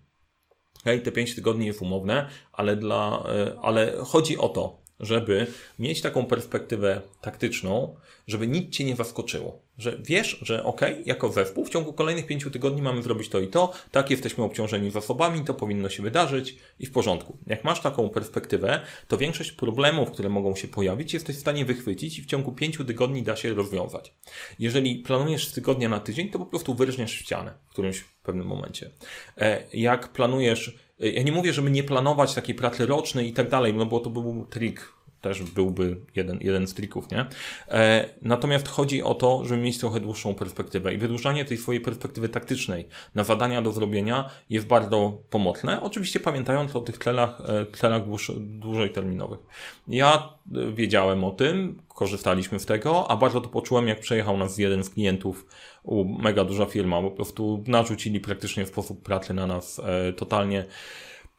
Hej, 0.83 1.01
te 1.01 1.11
pięć 1.11 1.35
tygodni 1.35 1.65
jest 1.65 1.81
umowne, 1.81 2.29
ale, 2.51 2.75
dla, 2.75 3.23
e, 3.29 3.59
ale 3.61 3.97
chodzi 4.05 4.37
o 4.37 4.49
to, 4.49 4.82
żeby 4.99 5.47
mieć 5.79 6.01
taką 6.01 6.25
perspektywę 6.25 7.01
taktyczną, 7.21 7.95
żeby 8.27 8.47
nic 8.47 8.75
cię 8.75 8.83
nie 8.83 8.95
zaskoczyło. 8.95 9.61
Że 9.77 9.97
wiesz, 10.05 10.39
że 10.41 10.63
ok, 10.63 10.81
jako 11.05 11.31
zespół 11.31 11.65
w 11.65 11.69
ciągu 11.69 11.93
kolejnych 11.93 12.25
pięciu 12.25 12.51
tygodni 12.51 12.81
mamy 12.81 13.03
zrobić 13.03 13.29
to 13.29 13.39
i 13.39 13.47
to, 13.47 13.73
tak 13.91 14.11
jesteśmy 14.11 14.43
obciążeni 14.43 14.91
zasobami, 14.91 15.45
to 15.45 15.53
powinno 15.53 15.89
się 15.89 16.03
wydarzyć 16.03 16.55
i 16.79 16.85
w 16.85 16.91
porządku. 16.91 17.37
Jak 17.47 17.63
masz 17.63 17.81
taką 17.81 18.09
perspektywę, 18.09 18.79
to 19.07 19.17
większość 19.17 19.51
problemów, 19.51 20.11
które 20.11 20.29
mogą 20.29 20.55
się 20.55 20.67
pojawić, 20.67 21.13
jesteś 21.13 21.35
w 21.35 21.39
stanie 21.39 21.65
wychwycić 21.65 22.19
i 22.19 22.21
w 22.21 22.25
ciągu 22.25 22.51
pięciu 22.51 22.85
tygodni 22.85 23.23
da 23.23 23.35
się 23.35 23.53
rozwiązać. 23.53 24.13
Jeżeli 24.59 24.95
planujesz 24.95 25.47
z 25.47 25.53
tygodnia 25.53 25.89
na 25.89 25.99
tydzień, 25.99 26.29
to 26.29 26.39
po 26.39 26.45
prostu 26.45 26.73
wyrżniesz 26.73 27.11
ścianę 27.11 27.53
w 27.67 27.69
którymś 27.69 28.05
pewnym 28.23 28.47
momencie. 28.47 28.89
E, 29.37 29.63
jak 29.73 30.09
planujesz 30.09 30.77
ja 30.99 31.23
nie 31.23 31.31
mówię, 31.31 31.53
żeby 31.53 31.71
nie 31.71 31.83
planować 31.83 32.33
takiej 32.33 32.55
pracy 32.55 32.85
rocznej 32.85 33.29
i 33.29 33.33
tak 33.33 33.49
dalej, 33.49 33.73
no 33.73 33.85
bo 33.85 33.99
to 33.99 34.09
był 34.09 34.45
trik 34.49 34.93
też 35.23 35.43
byłby 35.43 35.97
jeden, 36.15 36.37
jeden 36.41 36.67
z 36.67 36.73
trików, 36.73 37.11
nie? 37.11 37.25
E, 37.69 38.09
natomiast 38.21 38.67
chodzi 38.67 39.03
o 39.03 39.13
to, 39.13 39.45
żeby 39.45 39.61
mieć 39.61 39.77
trochę 39.77 39.99
dłuższą 39.99 40.35
perspektywę 40.35 40.93
i 40.93 40.97
wydłużanie 40.97 41.45
tej 41.45 41.57
swojej 41.57 41.81
perspektywy 41.81 42.29
taktycznej 42.29 42.87
na 43.15 43.23
zadania 43.23 43.61
do 43.61 43.71
zrobienia 43.71 44.29
jest 44.49 44.67
bardzo 44.67 45.17
pomocne. 45.29 45.81
Oczywiście 45.81 46.19
pamiętając 46.19 46.75
o 46.75 46.81
tych 46.81 46.97
celach, 46.97 47.41
e, 47.41 47.65
celach 47.77 48.05
dłuż, 48.05 48.31
dłużej 48.37 48.89
terminowych. 48.89 49.39
Ja 49.87 50.29
e, 50.55 50.71
wiedziałem 50.71 51.23
o 51.23 51.31
tym, 51.31 51.81
korzystaliśmy 51.87 52.59
z 52.59 52.65
tego, 52.65 53.11
a 53.11 53.17
bardzo 53.17 53.41
to 53.41 53.49
poczułem, 53.49 53.87
jak 53.87 53.99
przejechał 53.99 54.37
nas 54.37 54.57
jeden 54.57 54.83
z 54.83 54.89
klientów 54.89 55.45
u 55.83 56.05
mega 56.05 56.43
duża 56.45 56.65
firma, 56.65 57.01
po 57.01 57.11
prostu 57.11 57.63
narzucili 57.67 58.19
praktycznie 58.19 58.65
sposób 58.65 59.03
pracy 59.03 59.33
na 59.33 59.47
nas 59.47 59.79
e, 59.79 60.13
totalnie 60.13 60.65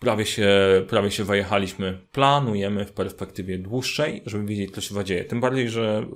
prawie 0.04 0.26
się, 0.26 0.48
prawie 0.88 1.10
się 1.10 1.24
wajechaliśmy. 1.24 1.98
Planujemy 2.12 2.84
w 2.84 2.92
perspektywie 2.92 3.58
dłuższej, 3.58 4.22
żeby 4.26 4.44
wiedzieć, 4.44 4.74
co 4.74 4.80
się 4.80 4.94
zadzieje. 4.94 5.24
Tym 5.24 5.40
bardziej, 5.40 5.68
że 5.68 6.06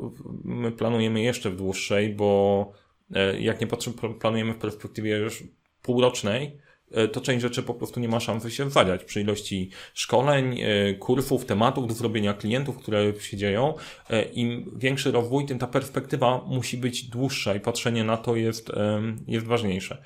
my 0.45 0.73
planujemy 0.73 1.23
jeszcze 1.23 1.51
w 1.51 1.57
dłuższej, 1.57 2.15
bo 2.15 2.73
e, 3.15 3.41
jak 3.41 3.61
nie 3.61 3.67
patrzymy, 3.67 3.97
planujemy 4.21 4.55
w 4.55 4.59
perspektywie 4.59 5.17
już 5.17 5.45
półrocznej, 5.83 6.59
E, 6.91 7.09
to 7.09 7.21
część 7.21 7.43
rzeczy 7.43 7.63
po 7.63 7.75
prostu 7.75 8.01
nie 8.01 8.09
ma 8.09 8.21
szansy 8.21 8.51
się 8.51 8.71
zadziać 8.71 9.05
przy 9.05 9.21
ilości 9.21 9.71
szkoleń, 9.95 10.61
e, 10.61 10.95
kursów, 10.95 11.45
tematów 11.45 11.87
do 11.87 11.95
zrobienia 11.95 12.35
klientów, 12.35 12.77
które 12.77 13.21
się 13.21 13.37
dzieją. 13.37 13.75
Im 14.33 14.73
większy 14.77 15.13
rozwój, 15.13 15.47
tym 15.47 15.59
ta 15.59 15.67
perspektywa 15.67 16.45
musi 16.47 16.77
być 16.77 17.03
dłuższa 17.03 17.55
i 17.55 17.61
patrzenie 17.61 18.05
na 18.05 18.17
to 18.17 18.37
jest, 18.37 18.73
jest 19.27 19.47
ważniejsze. 19.47 20.03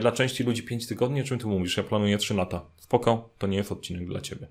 Dla 0.00 0.12
części 0.12 0.44
ludzi 0.44 0.62
5 0.62 0.86
tygodni, 0.86 1.20
o 1.20 1.24
czym 1.24 1.38
ty 1.38 1.46
mówisz? 1.46 1.76
Ja 1.76 1.82
planuję 1.82 2.18
3 2.18 2.34
lata. 2.34 2.66
Spoko, 2.84 3.30
to 3.38 3.46
nie 3.46 3.56
jest 3.56 3.72
odcinek 3.72 4.08
dla 4.08 4.20
ciebie. 4.20 4.48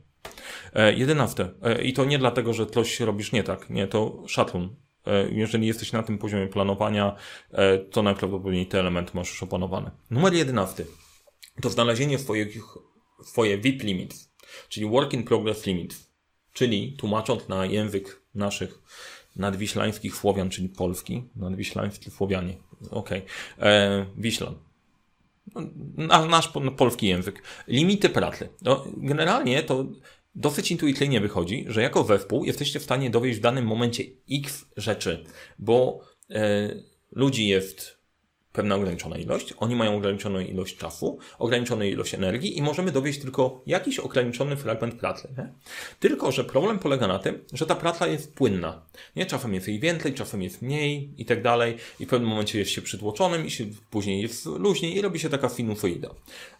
Jedenaste. 0.95 1.49
I 1.83 1.93
to 1.93 2.05
nie 2.05 2.19
dlatego, 2.19 2.53
że 2.53 2.65
coś 2.65 2.99
robisz 2.99 3.31
nie 3.31 3.43
tak. 3.43 3.69
Nie, 3.69 3.87
to 3.87 4.23
szacun. 4.27 4.75
Jeżeli 5.31 5.67
jesteś 5.67 5.91
na 5.91 6.03
tym 6.03 6.17
poziomie 6.17 6.47
planowania, 6.47 7.15
to 7.91 8.03
najprawdopodobniej 8.03 8.67
te 8.67 8.79
elementy 8.79 9.11
masz 9.13 9.29
już 9.29 9.43
opanowane. 9.43 9.91
Numer 10.11 10.33
jedenasty 10.33 10.85
to 11.61 11.69
znalezienie 11.69 12.19
swoich, 12.19 12.57
swoje 13.23 13.57
VIP 13.57 13.83
limits, 13.83 14.31
czyli 14.69 14.89
Work 14.89 15.13
in 15.13 15.23
Progress 15.23 15.65
Limits, 15.65 16.09
czyli 16.53 16.95
tłumacząc 16.97 17.47
na 17.47 17.65
język 17.65 18.21
naszych 18.35 18.79
nadwiślańskich 19.35 20.15
Słowian, 20.15 20.49
czyli 20.49 20.69
Polski, 20.69 21.29
nadwiślańscy 21.35 22.11
Słowianie, 22.11 22.57
okej, 22.91 23.21
okay. 23.57 23.69
E, 23.69 24.05
Wiślan, 24.17 24.55
nasz 26.29 26.51
polski 26.77 27.07
język, 27.07 27.43
limity 27.67 28.09
pracy. 28.09 28.49
No, 28.61 28.85
generalnie 28.97 29.63
to 29.63 29.85
dosyć 30.35 30.71
intuicyjnie 30.71 31.21
wychodzi, 31.21 31.65
że 31.67 31.81
jako 31.81 32.03
zespół 32.03 32.45
jesteście 32.45 32.79
w 32.79 32.83
stanie 32.83 33.09
dowieść 33.09 33.39
w 33.39 33.41
danym 33.41 33.65
momencie 33.65 34.03
x 34.31 34.65
rzeczy, 34.77 35.23
bo 35.59 35.99
e, 36.29 36.69
ludzi 37.11 37.47
jest 37.47 37.92
pewna 38.53 38.75
ograniczona 38.75 39.17
ilość, 39.17 39.53
oni 39.57 39.75
mają 39.75 39.95
ograniczoną 39.95 40.39
ilość 40.39 40.77
czasu, 40.77 41.17
ograniczoną 41.39 41.83
ilość 41.83 42.13
energii 42.13 42.57
i 42.57 42.61
możemy 42.61 42.91
dowieść 42.91 43.19
tylko 43.19 43.61
jakiś 43.65 43.99
ograniczony 43.99 44.55
fragment 44.55 44.95
pracy. 44.95 45.27
Nie? 45.37 45.53
Tylko, 45.99 46.31
że 46.31 46.43
problem 46.43 46.79
polega 46.79 47.07
na 47.07 47.19
tym, 47.19 47.39
że 47.53 47.65
ta 47.65 47.75
praca 47.75 48.07
jest 48.07 48.35
płynna. 48.35 48.85
Nie? 49.15 49.25
Czasem 49.25 49.53
jest 49.53 49.67
jej 49.67 49.79
więcej, 49.79 50.13
czasem 50.13 50.41
jest 50.41 50.61
mniej 50.61 51.13
i 51.17 51.25
tak 51.25 51.41
dalej 51.41 51.77
i 51.99 52.05
w 52.05 52.09
pewnym 52.09 52.29
momencie 52.29 52.59
jest 52.59 52.71
się 52.71 52.81
przytłoczonym 52.81 53.45
i 53.45 53.51
się, 53.51 53.65
później 53.89 54.21
jest 54.21 54.45
luźniej 54.45 54.95
i 54.95 55.01
robi 55.01 55.19
się 55.19 55.29
taka 55.29 55.49
sinusoida. 55.49 56.09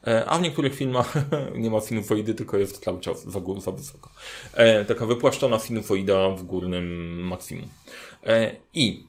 E, 0.08 0.26
a 0.26 0.38
w 0.38 0.42
niektórych 0.42 0.76
filmach 0.76 1.14
nie 1.56 1.70
ma 1.70 1.82
sinusoidy, 1.82 2.34
tylko 2.34 2.58
jest 2.58 2.84
cały 2.84 3.00
czas 3.00 3.24
za, 3.24 3.40
gór, 3.40 3.62
za 3.62 3.72
wysoko. 3.72 4.10
E, 4.54 4.86
taka 4.86 5.06
wypłaszczona 5.06 5.60
sinusoida 5.60 6.30
w 6.30 6.44
górnym 6.44 7.14
maksimum. 7.28 7.70
E, 8.26 8.56
I 8.74 9.08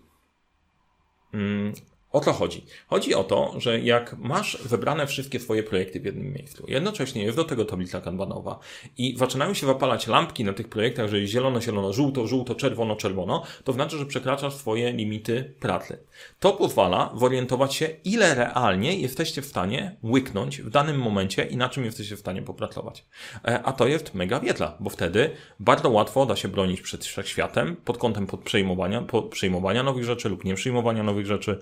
mm, 1.34 1.72
o 2.14 2.20
co 2.20 2.32
chodzi? 2.32 2.64
Chodzi 2.86 3.14
o 3.14 3.24
to, 3.24 3.54
że 3.56 3.80
jak 3.80 4.18
masz 4.18 4.58
wybrane 4.62 5.06
wszystkie 5.06 5.40
swoje 5.40 5.62
projekty 5.62 6.00
w 6.00 6.04
jednym 6.04 6.32
miejscu, 6.32 6.64
jednocześnie 6.68 7.24
jest 7.24 7.36
do 7.36 7.44
tego 7.44 7.64
tablica 7.64 8.00
kanbanowa 8.00 8.58
i 8.98 9.16
zaczynają 9.18 9.54
się 9.54 9.66
zapalać 9.66 10.06
lampki 10.06 10.44
na 10.44 10.52
tych 10.52 10.68
projektach, 10.68 11.08
że 11.08 11.20
jest 11.20 11.32
zielono, 11.32 11.60
zielono, 11.60 11.92
żółto, 11.92 12.26
żółto, 12.26 12.54
czerwono, 12.54 12.96
czerwono, 12.96 13.42
to 13.64 13.72
znaczy, 13.72 13.98
że 13.98 14.06
przekraczasz 14.06 14.54
swoje 14.54 14.92
limity 14.92 15.54
pracy. 15.60 15.98
To 16.40 16.52
pozwala 16.52 17.12
zorientować 17.16 17.74
się, 17.74 17.88
ile 18.04 18.34
realnie 18.34 18.98
jesteście 18.98 19.42
w 19.42 19.46
stanie 19.46 19.96
łyknąć 20.04 20.62
w 20.62 20.70
danym 20.70 20.98
momencie 20.98 21.44
i 21.44 21.56
na 21.56 21.68
czym 21.68 21.84
jesteście 21.84 22.16
w 22.16 22.20
stanie 22.20 22.42
popracować. 22.42 23.04
E, 23.44 23.62
a 23.62 23.72
to 23.72 23.86
jest 23.86 24.14
mega 24.14 24.40
wiedza, 24.40 24.76
bo 24.80 24.90
wtedy 24.90 25.30
bardzo 25.60 25.90
łatwo 25.90 26.26
da 26.26 26.36
się 26.36 26.48
bronić 26.48 26.80
przed 26.80 27.04
wszechświatem 27.04 27.76
pod 27.76 27.98
kątem 27.98 28.26
pod 28.26 28.40
przejmowania, 28.40 29.02
pod 29.02 29.28
przejmowania 29.28 29.82
nowych 29.82 30.04
rzeczy 30.04 30.28
lub 30.28 30.44
nie 30.44 30.54
przyjmowania 30.54 31.02
nowych 31.02 31.26
rzeczy, 31.26 31.58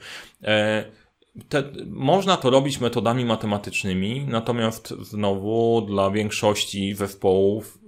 te, 1.48 1.64
można 1.86 2.36
to 2.36 2.50
robić 2.50 2.80
metodami 2.80 3.24
matematycznymi, 3.24 4.26
natomiast 4.28 4.88
znowu 4.88 5.82
dla 5.86 6.10
większości 6.10 6.94
zespołów 6.94 7.82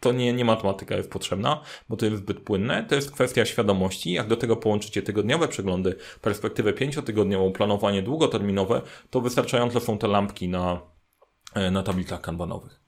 to 0.00 0.12
nie, 0.12 0.32
nie 0.32 0.44
matematyka 0.44 0.96
jest 0.96 1.10
potrzebna, 1.10 1.60
bo 1.88 1.96
to 1.96 2.06
jest 2.06 2.18
zbyt 2.18 2.40
płynne. 2.40 2.84
To 2.88 2.94
jest 2.94 3.10
kwestia 3.10 3.44
świadomości. 3.44 4.12
Jak 4.12 4.28
do 4.28 4.36
tego 4.36 4.56
połączycie 4.56 5.02
tygodniowe 5.02 5.48
przeglądy, 5.48 5.96
perspektywę 6.22 6.72
pięciotygodniową, 6.72 7.52
planowanie 7.52 8.02
długoterminowe, 8.02 8.82
to 9.10 9.20
wystarczające 9.20 9.80
są 9.80 9.98
te 9.98 10.08
lampki 10.08 10.48
na, 10.48 10.80
e, 11.54 11.70
na 11.70 11.82
tablicach 11.82 12.20
kanbanowych. 12.20 12.80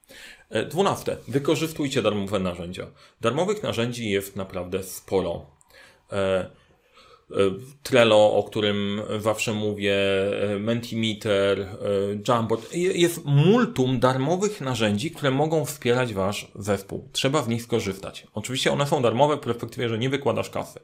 E, 0.49 0.65
dwunaste. 0.65 1.17
Wykorzystujcie 1.27 2.01
darmowe 2.01 2.39
narzędzia. 2.39 2.87
Darmowych 3.21 3.63
narzędzi 3.63 4.09
jest 4.09 4.35
naprawdę 4.35 4.83
sporo. 4.83 5.45
Trello, 7.83 8.33
o 8.33 8.43
którym 8.43 9.01
zawsze 9.19 9.53
mówię, 9.53 9.95
Mentimeter, 10.59 11.67
Jamboard. 12.27 12.73
Jest 12.73 13.25
multum 13.25 13.99
darmowych 13.99 14.61
narzędzi, 14.61 15.11
które 15.11 15.31
mogą 15.31 15.65
wspierać 15.65 16.13
wasz 16.13 16.51
zespół. 16.55 17.09
Trzeba 17.11 17.41
w 17.41 17.49
nich 17.49 17.63
skorzystać. 17.63 18.27
Oczywiście 18.33 18.71
one 18.71 18.87
są 18.87 19.01
darmowe 19.01 19.37
w 19.37 19.39
perspektywie, 19.39 19.89
że 19.89 19.97
nie 19.97 20.09
wykładasz 20.09 20.49
kasy. 20.49 20.79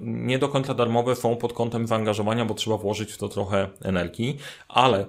Nie 0.00 0.38
do 0.38 0.48
końca 0.48 0.74
darmowe 0.74 1.16
są 1.16 1.36
pod 1.36 1.52
kątem 1.52 1.86
zaangażowania, 1.86 2.44
bo 2.44 2.54
trzeba 2.54 2.76
włożyć 2.76 3.12
w 3.12 3.18
to 3.18 3.28
trochę 3.28 3.68
energii, 3.82 4.38
ale 4.68 5.06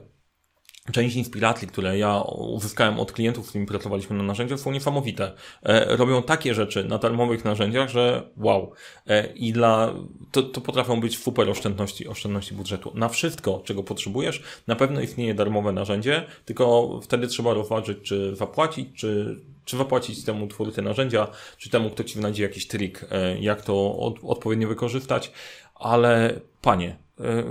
Część 0.91 1.15
inspiracji, 1.15 1.67
które 1.67 1.97
ja 1.97 2.21
uzyskałem 2.37 2.99
od 2.99 3.11
klientów, 3.11 3.45
z 3.45 3.49
którymi 3.49 3.67
pracowaliśmy 3.67 4.17
na 4.17 4.23
narzędziach, 4.23 4.59
są 4.59 4.71
niesamowite. 4.71 5.31
E, 5.63 5.97
robią 5.97 6.23
takie 6.23 6.53
rzeczy 6.53 6.83
na 6.83 6.97
darmowych 6.97 7.45
narzędziach, 7.45 7.89
że 7.89 8.29
wow. 8.37 8.71
E, 9.07 9.33
I 9.33 9.53
dla, 9.53 9.93
to, 10.31 10.43
to 10.43 10.61
potrafią 10.61 10.99
być 10.99 11.17
super 11.17 11.49
oszczędności, 11.49 12.07
oszczędności 12.07 12.53
budżetu. 12.53 12.91
Na 12.95 13.09
wszystko, 13.09 13.61
czego 13.65 13.83
potrzebujesz, 13.83 14.43
na 14.67 14.75
pewno 14.75 15.01
istnieje 15.01 15.33
darmowe 15.33 15.71
narzędzie, 15.71 16.25
tylko 16.45 16.99
wtedy 17.03 17.27
trzeba 17.27 17.53
rozważyć, 17.53 17.97
czy 18.03 18.35
zapłacić, 18.35 18.87
czy, 18.95 19.39
czy 19.65 19.77
zapłacić 19.77 20.23
temu 20.23 20.47
twórcy 20.47 20.81
narzędzia, 20.81 21.27
czy 21.57 21.69
temu, 21.69 21.89
kto 21.89 22.03
ci 22.03 22.13
znajdzie 22.19 22.43
jakiś 22.43 22.67
trik, 22.67 23.05
e, 23.11 23.39
jak 23.39 23.61
to 23.61 23.99
od, 23.99 24.15
odpowiednio 24.23 24.67
wykorzystać. 24.67 25.31
Ale 25.75 26.39
panie, 26.61 26.97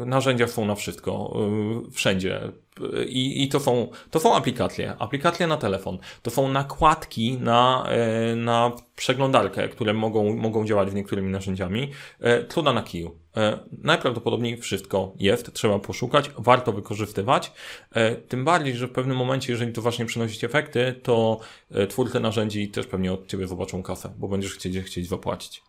narzędzia 0.07 0.49
są 0.49 0.65
na 0.65 0.75
wszystko, 0.75 1.37
e, 1.87 1.91
wszędzie. 1.91 2.41
I, 3.09 3.43
I 3.43 3.49
to, 3.49 3.61
są, 3.61 3.89
to 4.11 4.21
są 4.21 4.37
aplikacje, 4.37 4.95
aplikacje 4.99 5.47
na 5.47 5.57
telefon. 5.57 5.99
To 6.23 6.31
są 6.31 6.49
nakładki 6.49 7.39
na, 7.41 7.87
e, 7.89 8.37
na 8.37 8.73
przeglądarkę, 8.97 9.69
które 9.69 9.95
mogą, 9.95 10.37
mogą 10.37 10.67
działać 10.67 10.91
z 10.91 10.95
niektórymi 10.95 11.31
narzędziami. 11.31 11.91
Truda 12.49 12.73
na 12.73 12.83
kiju. 12.83 13.19
Najprawdopodobniej 13.83 14.57
wszystko 14.57 15.13
jest, 15.19 15.53
trzeba 15.53 15.79
poszukać, 15.79 16.31
warto 16.39 16.73
wykorzystywać. 16.73 17.53
Tym 18.29 18.45
bardziej, 18.45 18.77
że 18.77 18.87
w 18.87 18.93
pewnym 18.93 19.17
momencie, 19.17 19.53
jeżeli 19.53 19.73
to 19.73 19.83
właśnie 19.83 20.07
przynosić 20.07 20.45
efekty, 20.45 21.01
to 21.03 21.41
twórcy 21.89 22.21
narzędzi 22.21 22.69
też 22.69 22.87
pewnie 22.87 23.13
od 23.13 23.27
Ciebie 23.27 23.47
zobaczą 23.47 23.83
kasę, 23.83 24.15
bo 24.19 24.29
będziesz 24.29 24.55
chcieć, 24.55 24.79
chcieć 24.79 25.09
zapłacić. 25.09 25.63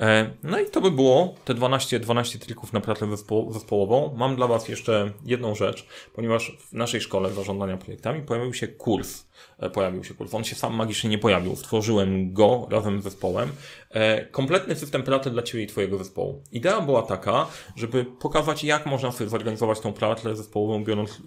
E, 0.00 0.30
no 0.42 0.60
i 0.60 0.66
to 0.66 0.80
by 0.80 0.90
było 0.90 1.34
te 1.44 1.54
12, 1.54 2.00
12 2.00 2.38
trików 2.38 2.72
na 2.72 2.80
pracę 2.80 3.06
zespołową. 3.50 4.14
Mam 4.16 4.36
dla 4.36 4.46
Was 4.46 4.68
jeszcze 4.68 5.12
jedną 5.24 5.54
rzecz, 5.54 5.86
ponieważ 6.14 6.56
w 6.70 6.72
naszej 6.72 7.00
szkole 7.00 7.32
zarządzania 7.32 7.76
projektami 7.76 8.22
pojawił 8.22 8.54
się 8.54 8.68
kurs. 8.68 9.26
E, 9.58 9.70
pojawił 9.70 10.04
się 10.04 10.14
kurs. 10.14 10.34
On 10.34 10.44
się 10.44 10.54
sam 10.54 10.74
magicznie 10.74 11.10
nie 11.10 11.18
pojawił. 11.18 11.56
Stworzyłem 11.56 12.32
go 12.32 12.66
razem 12.70 13.00
z 13.00 13.04
zespołem. 13.04 13.52
E, 13.90 14.26
kompletny 14.26 14.76
system 14.76 15.02
pracy 15.02 15.30
dla 15.30 15.42
Ciebie 15.42 15.64
i 15.64 15.66
Twojego 15.66 15.98
zespołu. 15.98 16.42
Idea 16.52 16.80
była 16.80 17.02
taka, 17.02 17.46
żeby 17.76 18.04
pokazać, 18.04 18.64
jak 18.64 18.86
można 18.86 19.12
sobie 19.12 19.30
zorganizować 19.30 19.80
tą 19.80 19.92
pracę 19.92 20.36
zespołową, 20.36 20.84
biorąc 20.84 21.22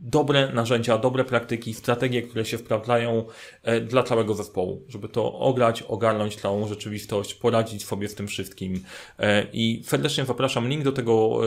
dobre 0.00 0.52
narzędzia, 0.52 0.98
dobre 0.98 1.24
praktyki, 1.24 1.74
strategie, 1.74 2.22
które 2.22 2.44
się 2.44 2.58
sprawdzają 2.58 3.24
e, 3.62 3.80
dla 3.80 4.02
całego 4.02 4.34
zespołu, 4.34 4.84
żeby 4.88 5.08
to 5.08 5.38
ograć, 5.38 5.82
ogarnąć 5.82 6.36
całą 6.36 6.68
rzeczywistość, 6.68 7.34
poradzić 7.34 7.84
sobie 7.84 8.08
z 8.08 8.14
tym 8.14 8.26
wszystkim. 8.26 8.84
E, 9.18 9.46
I 9.52 9.82
serdecznie 9.84 10.24
zapraszam. 10.24 10.68
Link 10.68 10.84
do 10.84 10.92
tego 10.92 11.40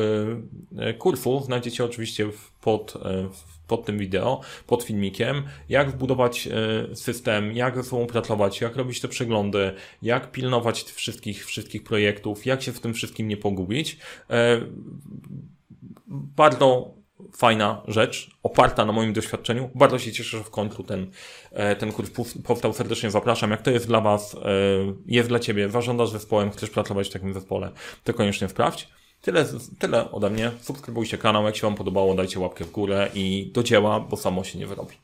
e, 0.77 0.93
kursu 0.93 1.39
znajdziecie 1.45 1.85
oczywiście 1.85 2.29
pod, 2.61 2.93
pod 3.67 3.85
tym 3.85 3.97
wideo, 3.97 4.41
pod 4.67 4.83
filmikiem, 4.83 5.43
jak 5.69 5.91
wbudować 5.91 6.49
system, 6.93 7.51
jak 7.51 7.75
ze 7.75 7.83
sobą 7.83 8.07
pracować, 8.07 8.61
jak 8.61 8.75
robić 8.75 9.01
te 9.01 9.07
przeglądy, 9.07 9.73
jak 10.01 10.31
pilnować 10.31 10.83
wszystkich, 10.83 11.45
wszystkich 11.45 11.83
projektów, 11.83 12.45
jak 12.45 12.61
się 12.61 12.71
w 12.71 12.79
tym 12.79 12.93
wszystkim 12.93 13.27
nie 13.27 13.37
pogubić. 13.37 13.97
Bardzo 16.07 16.93
fajna 17.36 17.81
rzecz, 17.88 18.29
oparta 18.43 18.86
na 18.86 18.91
moim 18.91 19.13
doświadczeniu. 19.13 19.69
Bardzo 19.75 19.99
się 19.99 20.12
cieszę, 20.12 20.38
że 20.38 20.43
w 20.43 20.49
końcu 20.49 20.83
ten, 20.83 21.12
e, 21.51 21.75
ten 21.75 21.91
kurs 21.91 22.12
powstał. 22.43 22.73
Serdecznie 22.73 23.12
zapraszam. 23.12 23.51
Jak 23.51 23.62
to 23.62 23.71
jest 23.71 23.88
dla 23.88 24.01
Was, 24.01 24.36
e, 24.36 24.39
jest 25.05 25.29
dla 25.29 25.39
Ciebie, 25.39 25.69
zarządzasz 25.69 26.09
zespołem, 26.09 26.51
chcesz 26.51 26.69
pracować 26.69 27.09
w 27.09 27.13
takim 27.13 27.33
zespole, 27.33 27.71
to 28.03 28.13
koniecznie 28.13 28.49
sprawdź. 28.49 28.89
Tyle, 29.21 29.45
tyle 29.79 30.12
ode 30.12 30.29
mnie. 30.29 30.51
Subskrybujcie 30.62 31.17
kanał, 31.17 31.45
jak 31.45 31.55
się 31.55 31.67
Wam 31.67 31.75
podobało, 31.75 32.15
dajcie 32.15 32.39
łapkę 32.39 32.65
w 32.65 32.71
górę 32.71 33.09
i 33.13 33.51
do 33.53 33.63
dzieła, 33.63 33.99
bo 33.99 34.17
samo 34.17 34.43
się 34.43 34.59
nie 34.59 34.67
wyrobi. 34.67 34.95